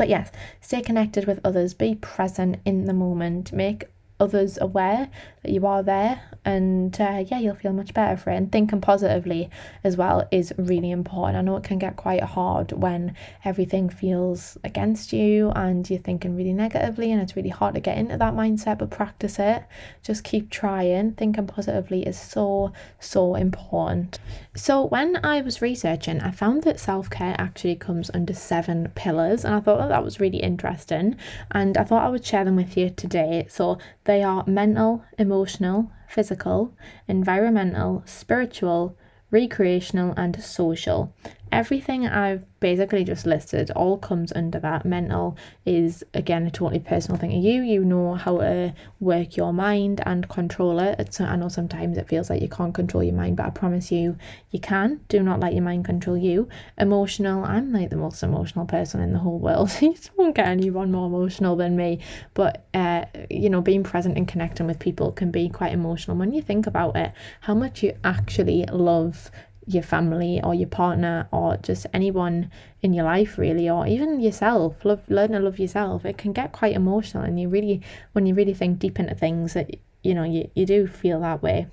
but 0.00 0.08
yes, 0.08 0.30
stay 0.62 0.80
connected 0.80 1.26
with 1.26 1.38
others, 1.44 1.74
be 1.74 1.94
present 1.94 2.56
in 2.64 2.86
the 2.86 2.94
moment, 2.94 3.52
make 3.52 3.84
others 4.20 4.58
aware 4.60 5.10
that 5.42 5.50
you 5.50 5.66
are 5.66 5.82
there 5.82 6.20
and 6.44 7.00
uh, 7.00 7.24
yeah 7.26 7.38
you'll 7.38 7.54
feel 7.54 7.72
much 7.72 7.94
better 7.94 8.16
for 8.16 8.30
it. 8.30 8.36
And 8.36 8.52
thinking 8.52 8.80
positively 8.80 9.50
as 9.84 9.96
well 9.96 10.28
is 10.30 10.52
really 10.56 10.90
important. 10.90 11.38
I 11.38 11.42
know 11.42 11.56
it 11.56 11.64
can 11.64 11.78
get 11.78 11.96
quite 11.96 12.22
hard 12.22 12.72
when 12.72 13.14
everything 13.44 13.88
feels 13.88 14.58
against 14.64 15.12
you 15.12 15.50
and 15.50 15.88
you're 15.88 15.98
thinking 15.98 16.36
really 16.36 16.52
negatively 16.52 17.10
and 17.12 17.20
it's 17.20 17.36
really 17.36 17.48
hard 17.48 17.74
to 17.74 17.80
get 17.80 17.98
into 17.98 18.16
that 18.16 18.34
mindset 18.34 18.78
but 18.78 18.90
practice 18.90 19.38
it. 19.38 19.64
Just 20.02 20.24
keep 20.24 20.50
trying. 20.50 21.12
Thinking 21.12 21.46
positively 21.46 22.06
is 22.06 22.18
so 22.18 22.72
so 22.98 23.34
important. 23.34 24.18
So 24.54 24.84
when 24.86 25.20
i 25.24 25.40
was 25.40 25.62
researching 25.62 26.20
i 26.20 26.30
found 26.30 26.62
that 26.64 26.80
self-care 26.80 27.34
actually 27.38 27.76
comes 27.76 28.10
under 28.12 28.34
seven 28.34 28.90
pillars 28.94 29.44
and 29.44 29.54
i 29.54 29.60
thought 29.60 29.78
that 29.78 29.88
that 29.88 30.04
was 30.04 30.20
really 30.20 30.38
interesting 30.38 31.16
and 31.52 31.76
i 31.76 31.84
thought 31.84 32.04
i 32.04 32.08
would 32.08 32.24
share 32.24 32.44
them 32.44 32.56
with 32.56 32.76
you 32.76 32.90
today. 32.90 33.46
So 33.48 33.78
they 34.10 34.24
are 34.24 34.42
mental, 34.44 35.04
emotional, 35.18 35.92
physical, 36.08 36.74
environmental, 37.06 38.02
spiritual, 38.04 38.96
recreational, 39.30 40.12
and 40.16 40.42
social. 40.42 41.14
Everything 41.52 42.06
I've 42.06 42.44
basically 42.60 43.02
just 43.02 43.26
listed 43.26 43.70
all 43.72 43.98
comes 43.98 44.32
under 44.32 44.60
that. 44.60 44.84
Mental 44.84 45.36
is 45.66 46.04
again 46.14 46.46
a 46.46 46.50
totally 46.50 46.78
personal 46.78 47.18
thing 47.18 47.30
to 47.30 47.36
you. 47.36 47.62
You 47.62 47.84
know 47.84 48.14
how 48.14 48.38
to 48.38 48.74
work 49.00 49.36
your 49.36 49.52
mind 49.52 50.00
and 50.06 50.28
control 50.28 50.78
it. 50.78 51.00
It's, 51.00 51.20
I 51.20 51.36
know 51.36 51.48
sometimes 51.48 51.98
it 51.98 52.08
feels 52.08 52.30
like 52.30 52.42
you 52.42 52.48
can't 52.48 52.74
control 52.74 53.02
your 53.02 53.14
mind, 53.14 53.36
but 53.36 53.46
I 53.46 53.50
promise 53.50 53.90
you, 53.90 54.16
you 54.50 54.60
can. 54.60 55.00
Do 55.08 55.22
not 55.22 55.40
let 55.40 55.54
your 55.54 55.62
mind 55.62 55.84
control 55.84 56.16
you. 56.16 56.48
Emotional, 56.78 57.44
I'm 57.44 57.72
like 57.72 57.90
the 57.90 57.96
most 57.96 58.22
emotional 58.22 58.66
person 58.66 59.00
in 59.00 59.12
the 59.12 59.18
whole 59.18 59.38
world. 59.38 59.70
you 59.80 59.96
won't 60.16 60.36
get 60.36 60.46
anyone 60.46 60.92
more 60.92 61.06
emotional 61.06 61.56
than 61.56 61.76
me. 61.76 62.00
But 62.34 62.66
uh, 62.74 63.06
you 63.28 63.50
know, 63.50 63.60
being 63.60 63.82
present 63.82 64.16
and 64.16 64.28
connecting 64.28 64.66
with 64.66 64.78
people 64.78 65.12
can 65.12 65.30
be 65.30 65.48
quite 65.48 65.72
emotional 65.72 66.16
when 66.16 66.32
you 66.32 66.42
think 66.42 66.66
about 66.66 66.96
it. 66.96 67.12
How 67.40 67.54
much 67.54 67.82
you 67.82 67.96
actually 68.04 68.64
love 68.66 69.30
your 69.74 69.82
family 69.82 70.40
or 70.42 70.54
your 70.54 70.68
partner 70.68 71.28
or 71.32 71.56
just 71.58 71.86
anyone 71.92 72.50
in 72.82 72.92
your 72.92 73.04
life 73.04 73.38
really 73.38 73.68
or 73.68 73.86
even 73.86 74.20
yourself. 74.20 74.84
Love 74.84 75.02
learn 75.08 75.32
to 75.32 75.40
love 75.40 75.58
yourself. 75.58 76.04
It 76.04 76.18
can 76.18 76.32
get 76.32 76.52
quite 76.52 76.74
emotional 76.74 77.24
and 77.24 77.40
you 77.40 77.48
really 77.48 77.80
when 78.12 78.26
you 78.26 78.34
really 78.34 78.54
think 78.54 78.78
deep 78.78 78.98
into 78.98 79.14
things 79.14 79.54
that 79.54 79.76
you 80.02 80.14
know 80.14 80.24
you, 80.24 80.50
you 80.54 80.66
do 80.66 80.86
feel 80.86 81.20
that 81.20 81.42
way. 81.42 81.66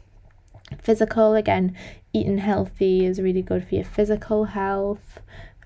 Physical 0.81 1.33
again 1.35 1.75
eating 2.13 2.37
healthy 2.37 3.05
is 3.05 3.21
really 3.21 3.41
good 3.41 3.67
for 3.67 3.75
your 3.75 3.83
physical 3.83 4.45
health 4.45 5.19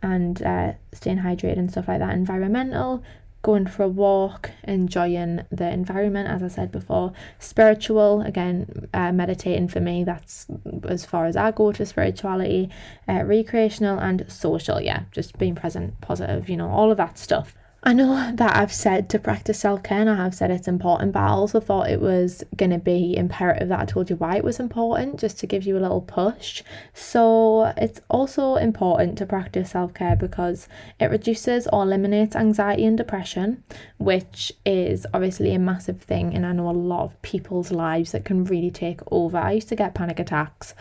and 0.03 0.41
uh, 0.41 0.73
staying 0.93 1.19
hydrated 1.19 1.59
and 1.59 1.71
stuff 1.71 1.87
like 1.87 1.99
that. 1.99 2.13
Environmental 2.13 3.03
going 3.41 3.67
for 3.67 3.83
a 3.83 3.89
walk, 3.89 4.51
enjoying 4.63 5.43
the 5.51 5.69
environment, 5.69 6.29
as 6.29 6.43
I 6.43 6.47
said 6.47 6.71
before. 6.71 7.13
Spiritual, 7.39 8.21
again, 8.21 8.89
uh, 8.93 9.11
meditating 9.11 9.67
for 9.67 9.79
me, 9.79 10.03
that's 10.03 10.47
as 10.87 11.05
far 11.05 11.25
as 11.25 11.35
I 11.35 11.51
go 11.51 11.71
to 11.71 11.85
spirituality. 11.85 12.69
Uh, 13.07 13.23
recreational 13.23 13.99
and 13.99 14.25
social, 14.31 14.79
yeah, 14.79 15.03
just 15.11 15.37
being 15.37 15.55
present, 15.55 15.99
positive, 16.01 16.49
you 16.49 16.57
know, 16.57 16.69
all 16.69 16.91
of 16.91 16.97
that 16.97 17.17
stuff. 17.17 17.55
I 17.83 17.93
know 17.93 18.31
that 18.35 18.55
I've 18.55 18.71
said 18.71 19.09
to 19.09 19.17
practice 19.17 19.61
self 19.61 19.81
care 19.81 20.01
and 20.01 20.09
I 20.09 20.17
have 20.17 20.35
said 20.35 20.51
it's 20.51 20.67
important, 20.67 21.13
but 21.13 21.21
I 21.21 21.29
also 21.29 21.59
thought 21.59 21.89
it 21.89 21.99
was 21.99 22.43
going 22.55 22.69
to 22.69 22.77
be 22.77 23.17
imperative 23.17 23.69
that 23.69 23.79
I 23.79 23.85
told 23.85 24.07
you 24.07 24.17
why 24.17 24.35
it 24.37 24.43
was 24.43 24.59
important, 24.59 25.19
just 25.19 25.39
to 25.39 25.47
give 25.47 25.63
you 25.63 25.75
a 25.75 25.81
little 25.81 26.01
push. 26.01 26.61
So, 26.93 27.73
it's 27.77 27.99
also 28.07 28.55
important 28.57 29.17
to 29.17 29.25
practice 29.25 29.71
self 29.71 29.95
care 29.95 30.15
because 30.15 30.67
it 30.99 31.09
reduces 31.09 31.67
or 31.73 31.81
eliminates 31.81 32.35
anxiety 32.35 32.85
and 32.85 32.95
depression, 32.99 33.63
which 33.97 34.53
is 34.63 35.07
obviously 35.11 35.55
a 35.55 35.59
massive 35.59 36.03
thing. 36.03 36.35
And 36.35 36.45
I 36.45 36.51
know 36.51 36.69
a 36.69 36.71
lot 36.71 37.05
of 37.05 37.21
people's 37.23 37.71
lives 37.71 38.11
that 38.11 38.25
can 38.25 38.45
really 38.45 38.69
take 38.69 38.99
over. 39.09 39.39
I 39.39 39.53
used 39.53 39.69
to 39.69 39.75
get 39.75 39.95
panic 39.95 40.19
attacks 40.19 40.75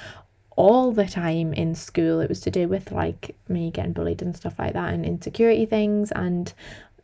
all 0.61 0.93
the 0.93 1.07
time 1.07 1.55
in 1.55 1.75
school. 1.75 2.21
It 2.21 2.29
was 2.29 2.41
to 2.43 2.51
do 2.51 2.69
with 2.69 2.93
like 2.93 3.35
me 3.49 3.71
getting 3.71 3.95
bullied 3.95 4.21
and 4.21 4.37
stuff 4.37 4.59
like 4.59 4.75
that 4.75 4.93
and 4.93 5.07
insecurity 5.07 5.65
things 5.65 6.13
and 6.13 6.53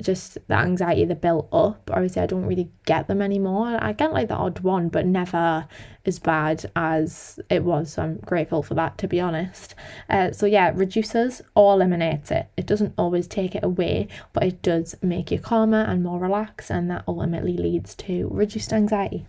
just 0.03 0.39
the 0.49 0.55
anxiety 0.55 1.05
that 1.05 1.21
built 1.21 1.49
up. 1.53 1.91
Obviously, 1.93 2.23
I 2.23 2.27
don't 2.27 2.47
really 2.47 2.71
get 2.85 3.09
them 3.09 3.23
anymore. 3.23 3.79
I 3.81 3.93
get 3.93 4.13
like 4.13 4.29
the 4.29 4.35
odd 4.35 4.61
one, 4.61 4.89
but 4.89 5.07
never 5.07 5.67
as 6.05 6.19
bad 6.19 6.71
as 6.77 7.41
it 7.51 7.65
was. 7.65 7.93
So 7.93 8.03
I'm 8.03 8.17
grateful 8.19 8.63
for 8.63 8.75
that, 8.75 8.99
to 8.99 9.09
be 9.09 9.21
honest. 9.21 9.75
Uh, 10.09 10.33
so, 10.33 10.47
yeah, 10.47 10.73
reduces 10.75 11.43
or 11.55 11.75
eliminates 11.75 12.31
it. 12.31 12.49
It 12.57 12.67
doesn't 12.67 12.95
always 12.97 13.27
take 13.27 13.55
it 13.55 13.65
away, 13.65 14.09
but 14.33 14.45
it 14.45 14.63
does 14.63 14.95
make 15.03 15.31
you 15.31 15.39
calmer 15.39 15.83
and 15.83 16.03
more 16.03 16.19
relaxed, 16.19 16.71
and 16.71 16.91
that 16.91 17.05
ultimately 17.09 17.57
leads 17.57 17.95
to 17.97 18.29
reduced 18.31 18.73
anxiety. 18.73 19.27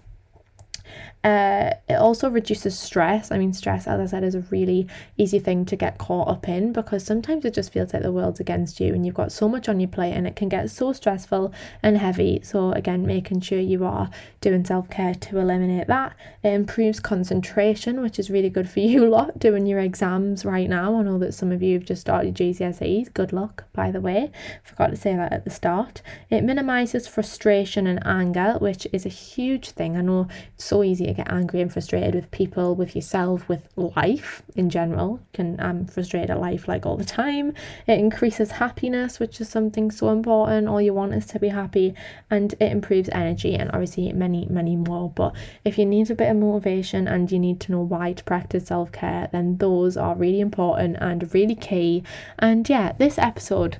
Uh, 1.23 1.71
it 1.89 1.95
also 1.95 2.29
reduces 2.29 2.77
stress. 2.77 3.31
I 3.31 3.37
mean, 3.37 3.51
stress, 3.51 3.87
as 3.87 3.99
I 3.99 4.05
said, 4.05 4.23
is 4.23 4.35
a 4.35 4.45
really 4.49 4.87
easy 5.17 5.39
thing 5.39 5.65
to 5.65 5.75
get 5.75 5.97
caught 5.97 6.29
up 6.29 6.47
in 6.47 6.71
because 6.71 7.03
sometimes 7.03 7.43
it 7.43 7.53
just 7.53 7.73
feels 7.73 7.93
like 7.93 8.03
the 8.03 8.11
world's 8.11 8.39
against 8.39 8.79
you 8.79 8.93
and 8.93 9.05
you've 9.05 9.15
got 9.15 9.31
so 9.31 9.49
much 9.49 9.67
on 9.67 9.79
your 9.79 9.89
plate 9.89 10.13
and 10.13 10.25
it 10.25 10.35
can 10.35 10.47
get 10.47 10.69
so 10.69 10.93
stressful 10.93 11.53
and 11.83 11.97
heavy. 11.97 12.39
So, 12.43 12.71
again, 12.71 13.05
making 13.05 13.41
sure 13.41 13.59
you 13.59 13.83
are 13.83 14.09
doing 14.41 14.63
self 14.63 14.89
care 14.89 15.15
to 15.15 15.39
eliminate 15.39 15.87
that. 15.87 16.15
It 16.43 16.53
improves 16.53 16.99
concentration, 16.99 18.01
which 18.01 18.19
is 18.19 18.29
really 18.29 18.49
good 18.49 18.69
for 18.69 18.79
you 18.81 19.05
lot 19.07 19.37
doing 19.39 19.65
your 19.65 19.79
exams 19.79 20.45
right 20.45 20.69
now. 20.69 20.95
I 20.95 21.03
know 21.03 21.17
that 21.17 21.33
some 21.33 21.51
of 21.51 21.61
you 21.61 21.73
have 21.73 21.85
just 21.85 22.01
started 22.01 22.35
GCSEs. 22.35 23.13
Good 23.13 23.33
luck, 23.33 23.65
by 23.73 23.91
the 23.91 24.01
way. 24.01 24.31
Forgot 24.63 24.91
to 24.91 24.95
say 24.95 25.15
that 25.15 25.33
at 25.33 25.43
the 25.43 25.49
start. 25.49 26.01
It 26.29 26.43
minimises 26.43 27.07
frustration 27.07 27.87
and 27.87 28.05
anger, 28.05 28.55
which 28.59 28.87
is 28.93 29.05
a 29.05 29.09
huge 29.09 29.71
thing. 29.71 29.97
I 29.97 30.01
know 30.01 30.27
it's 30.53 30.65
so 30.77 30.83
easy 30.83 31.07
to 31.07 31.13
get 31.13 31.31
angry 31.31 31.59
and 31.61 31.73
frustrated 31.73 32.13
with 32.13 32.29
people, 32.29 32.75
with 32.75 32.95
yourself, 32.95 33.49
with 33.49 33.67
life 33.75 34.43
in 34.55 34.69
general. 34.69 35.19
Can 35.33 35.59
um, 35.59 35.67
I'm 35.67 35.85
frustrated 35.87 36.29
at 36.29 36.39
life 36.39 36.67
like 36.67 36.85
all 36.85 36.97
the 36.97 37.03
time. 37.03 37.53
It 37.87 37.97
increases 37.97 38.51
happiness, 38.51 39.19
which 39.19 39.41
is 39.41 39.49
something 39.49 39.89
so 39.89 40.09
important. 40.09 40.67
All 40.67 40.79
you 40.79 40.93
want 40.93 41.15
is 41.15 41.25
to 41.27 41.39
be 41.39 41.49
happy, 41.49 41.95
and 42.29 42.53
it 42.59 42.71
improves 42.71 43.09
energy 43.09 43.55
and 43.55 43.71
obviously 43.71 44.13
many 44.13 44.45
many 44.49 44.75
more. 44.75 45.09
But 45.09 45.35
if 45.65 45.79
you 45.79 45.85
need 45.85 46.11
a 46.11 46.15
bit 46.15 46.29
of 46.29 46.37
motivation 46.37 47.07
and 47.07 47.31
you 47.31 47.39
need 47.39 47.59
to 47.61 47.71
know 47.71 47.81
why 47.81 48.13
to 48.13 48.23
practice 48.23 48.67
self 48.67 48.91
care, 48.91 49.29
then 49.31 49.57
those 49.57 49.97
are 49.97 50.15
really 50.15 50.41
important 50.41 50.97
and 50.99 51.33
really 51.33 51.55
key. 51.55 52.03
And 52.37 52.69
yeah, 52.69 52.91
this 52.99 53.17
episode 53.17 53.79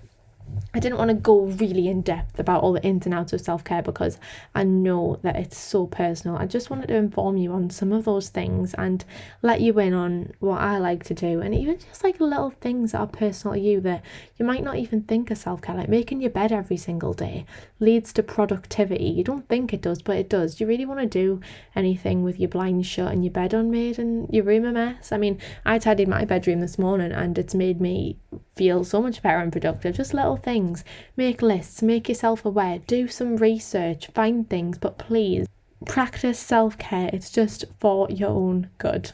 I 0.74 0.80
didn't 0.80 0.98
want 0.98 1.10
to 1.10 1.16
go 1.16 1.42
really 1.42 1.88
in 1.88 2.02
depth 2.02 2.40
about 2.40 2.62
all 2.62 2.74
the 2.74 2.84
ins 2.84 3.06
and 3.06 3.16
outs 3.16 3.34
of 3.34 3.42
self 3.42 3.64
care 3.64 3.82
because 3.82 4.20
I 4.54 4.64
know 4.64 5.20
that 5.24 5.36
it's 5.36 5.58
so 5.58 5.88
personal. 5.88 6.38
I 6.38 6.46
just 6.46 6.70
wanted 6.70 6.88
to 6.88 6.96
inform 6.96 7.38
you 7.38 7.52
on 7.54 7.70
some 7.70 7.92
of 7.92 8.06
those 8.06 8.30
things 8.30 8.74
and 8.76 9.04
let 9.42 9.62
you 9.62 9.80
in 9.80 9.94
on 9.94 10.34
what 10.40 10.62
I 10.62 10.78
like 10.78 11.04
to 11.06 11.14
do, 11.14 11.42
and 11.42 11.56
even 11.56 11.80
just 11.80 12.04
like 12.04 12.20
little 12.20 12.52
things 12.52 12.92
that 12.92 13.00
are 13.00 13.08
personal 13.08 13.56
to 13.56 13.60
you 13.60 13.82
that 13.82 14.04
you 14.38 14.46
might 14.46 14.64
not 14.64 14.76
even 14.76 15.02
think 15.04 15.32
of 15.32 15.38
self 15.38 15.62
care, 15.62 15.76
like 15.76 15.90
making 15.90 16.22
your 16.22 16.30
bed 16.32 16.52
every 16.52 16.78
single 16.78 17.14
day 17.14 17.46
leads 17.80 18.14
to 18.14 18.24
productivity. 18.24 19.06
You 19.06 19.24
don't 19.24 19.48
think 19.48 19.74
it 19.74 19.82
does, 19.82 20.02
but 20.02 20.18
it 20.18 20.30
does. 20.30 20.56
Do 20.56 20.64
you 20.64 20.68
really 20.68 20.86
want 20.86 21.00
to 21.00 21.08
do 21.08 21.42
anything 21.76 22.24
with 22.24 22.40
your 22.40 22.50
blinds 22.50 22.88
shut 22.88 23.12
and 23.12 23.24
your 23.24 23.32
bed 23.32 23.54
unmade 23.54 24.00
and 24.00 24.30
your 24.32 24.44
room 24.44 24.66
a 24.66 24.72
mess? 24.72 25.12
I 25.12 25.18
mean, 25.18 25.40
I 25.66 25.80
tidied 25.80 26.08
my 26.08 26.26
bedroom 26.26 26.60
this 26.60 26.78
morning 26.78 27.12
and 27.12 27.38
it's 27.38 27.56
made 27.56 27.82
me 27.82 28.18
feel 28.58 28.84
so 28.84 29.02
much 29.02 29.22
better 29.22 29.40
and 29.40 29.52
productive. 29.52 29.96
Just 29.96 30.14
little 30.14 30.38
things. 30.38 30.84
Make 31.16 31.42
lists, 31.42 31.82
make 31.82 32.10
yourself 32.10 32.46
aware, 32.46 32.80
do 32.80 33.08
some 33.08 33.38
research, 33.38 34.08
find 34.08 34.50
things, 34.50 34.78
but 34.78 34.98
please 34.98 35.48
practice 35.86 36.40
self 36.40 36.78
care. 36.78 37.10
It's 37.14 37.30
just 37.30 37.66
for 37.80 38.08
your 38.10 38.30
own 38.30 38.70
good. 38.78 39.12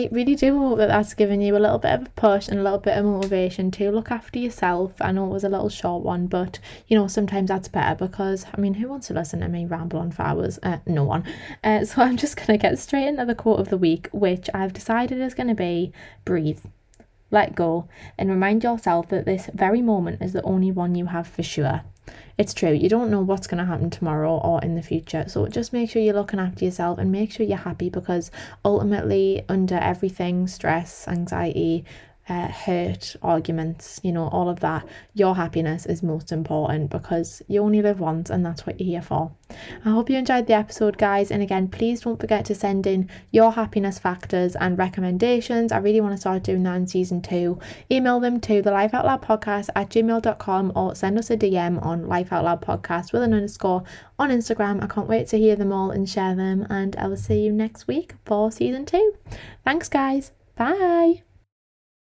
I 0.00 0.08
really 0.10 0.34
do 0.34 0.58
hope 0.58 0.78
that 0.78 0.88
that's 0.88 1.12
given 1.12 1.42
you 1.42 1.54
a 1.54 1.58
little 1.58 1.78
bit 1.78 1.92
of 1.92 2.06
a 2.06 2.10
push 2.10 2.48
and 2.48 2.58
a 2.58 2.62
little 2.62 2.78
bit 2.78 2.96
of 2.96 3.04
motivation 3.04 3.70
to 3.72 3.90
look 3.90 4.10
after 4.10 4.38
yourself. 4.38 4.92
I 4.98 5.12
know 5.12 5.26
it 5.26 5.32
was 5.32 5.44
a 5.44 5.50
little 5.50 5.68
short 5.68 6.02
one, 6.02 6.26
but 6.26 6.58
you 6.88 6.98
know, 6.98 7.06
sometimes 7.06 7.48
that's 7.48 7.68
better 7.68 7.94
because 7.96 8.46
I 8.56 8.58
mean, 8.58 8.74
who 8.74 8.88
wants 8.88 9.08
to 9.08 9.14
listen 9.14 9.40
to 9.40 9.48
me 9.48 9.66
ramble 9.66 9.98
on 9.98 10.10
for 10.10 10.22
hours? 10.22 10.58
Uh, 10.62 10.78
no 10.86 11.04
one. 11.04 11.24
Uh, 11.62 11.84
so 11.84 12.00
I'm 12.00 12.16
just 12.16 12.36
going 12.36 12.46
to 12.46 12.56
get 12.56 12.78
straight 12.78 13.08
into 13.08 13.26
the 13.26 13.34
quote 13.34 13.60
of 13.60 13.68
the 13.68 13.76
week, 13.76 14.08
which 14.12 14.48
I've 14.54 14.72
decided 14.72 15.20
is 15.20 15.34
going 15.34 15.48
to 15.48 15.54
be 15.54 15.92
breathe, 16.24 16.60
let 17.30 17.54
go, 17.54 17.86
and 18.16 18.30
remind 18.30 18.64
yourself 18.64 19.10
that 19.10 19.26
this 19.26 19.50
very 19.52 19.82
moment 19.82 20.22
is 20.22 20.32
the 20.32 20.42
only 20.44 20.72
one 20.72 20.94
you 20.94 21.06
have 21.06 21.28
for 21.28 21.42
sure 21.42 21.82
it's 22.38 22.54
true. 22.54 22.72
You 22.72 22.88
don't 22.88 23.10
know 23.10 23.20
what's 23.20 23.46
going 23.46 23.58
to 23.58 23.64
happen 23.64 23.90
tomorrow 23.90 24.38
or 24.38 24.62
in 24.62 24.74
the 24.74 24.82
future. 24.82 25.24
So 25.28 25.46
just 25.46 25.72
make 25.72 25.90
sure 25.90 26.00
you're 26.00 26.14
looking 26.14 26.40
after 26.40 26.64
yourself 26.64 26.98
and 26.98 27.12
make 27.12 27.32
sure 27.32 27.44
you're 27.46 27.58
happy 27.58 27.90
because 27.90 28.30
ultimately, 28.64 29.44
under 29.48 29.76
everything 29.76 30.46
stress, 30.46 31.06
anxiety, 31.06 31.84
uh, 32.30 32.46
hurt, 32.46 33.16
arguments, 33.22 34.00
you 34.04 34.12
know, 34.12 34.28
all 34.28 34.48
of 34.48 34.60
that, 34.60 34.86
your 35.14 35.34
happiness 35.34 35.84
is 35.84 36.00
most 36.00 36.30
important 36.30 36.88
because 36.88 37.42
you 37.48 37.60
only 37.60 37.82
live 37.82 37.98
once 37.98 38.30
and 38.30 38.46
that's 38.46 38.64
what 38.64 38.80
you're 38.80 38.86
here 38.86 39.02
for. 39.02 39.32
I 39.84 39.90
hope 39.90 40.08
you 40.08 40.16
enjoyed 40.16 40.46
the 40.46 40.54
episode, 40.54 40.96
guys. 40.96 41.32
And 41.32 41.42
again, 41.42 41.66
please 41.66 42.02
don't 42.02 42.20
forget 42.20 42.44
to 42.44 42.54
send 42.54 42.86
in 42.86 43.10
your 43.32 43.50
happiness 43.50 43.98
factors 43.98 44.54
and 44.54 44.78
recommendations. 44.78 45.72
I 45.72 45.78
really 45.78 46.00
want 46.00 46.14
to 46.14 46.20
start 46.20 46.44
doing 46.44 46.62
that 46.62 46.76
in 46.76 46.86
season 46.86 47.20
two. 47.20 47.58
Email 47.90 48.20
them 48.20 48.40
to 48.42 48.62
the 48.62 48.70
Life 48.70 48.94
Out 48.94 49.06
Loud 49.06 49.22
podcast 49.22 49.68
at 49.74 49.90
gmail.com 49.90 50.72
or 50.76 50.94
send 50.94 51.18
us 51.18 51.30
a 51.30 51.36
DM 51.36 51.84
on 51.84 52.06
Life 52.06 52.32
Out 52.32 52.44
Loud 52.44 52.62
podcast 52.62 53.12
with 53.12 53.22
an 53.22 53.34
underscore 53.34 53.82
on 54.20 54.30
Instagram. 54.30 54.84
I 54.84 54.86
can't 54.86 55.08
wait 55.08 55.26
to 55.28 55.38
hear 55.38 55.56
them 55.56 55.72
all 55.72 55.90
and 55.90 56.08
share 56.08 56.36
them. 56.36 56.64
And 56.70 56.94
I 56.94 57.08
will 57.08 57.16
see 57.16 57.40
you 57.40 57.50
next 57.52 57.88
week 57.88 58.14
for 58.24 58.52
season 58.52 58.86
two. 58.86 59.14
Thanks, 59.64 59.88
guys. 59.88 60.30
Bye. 60.54 61.22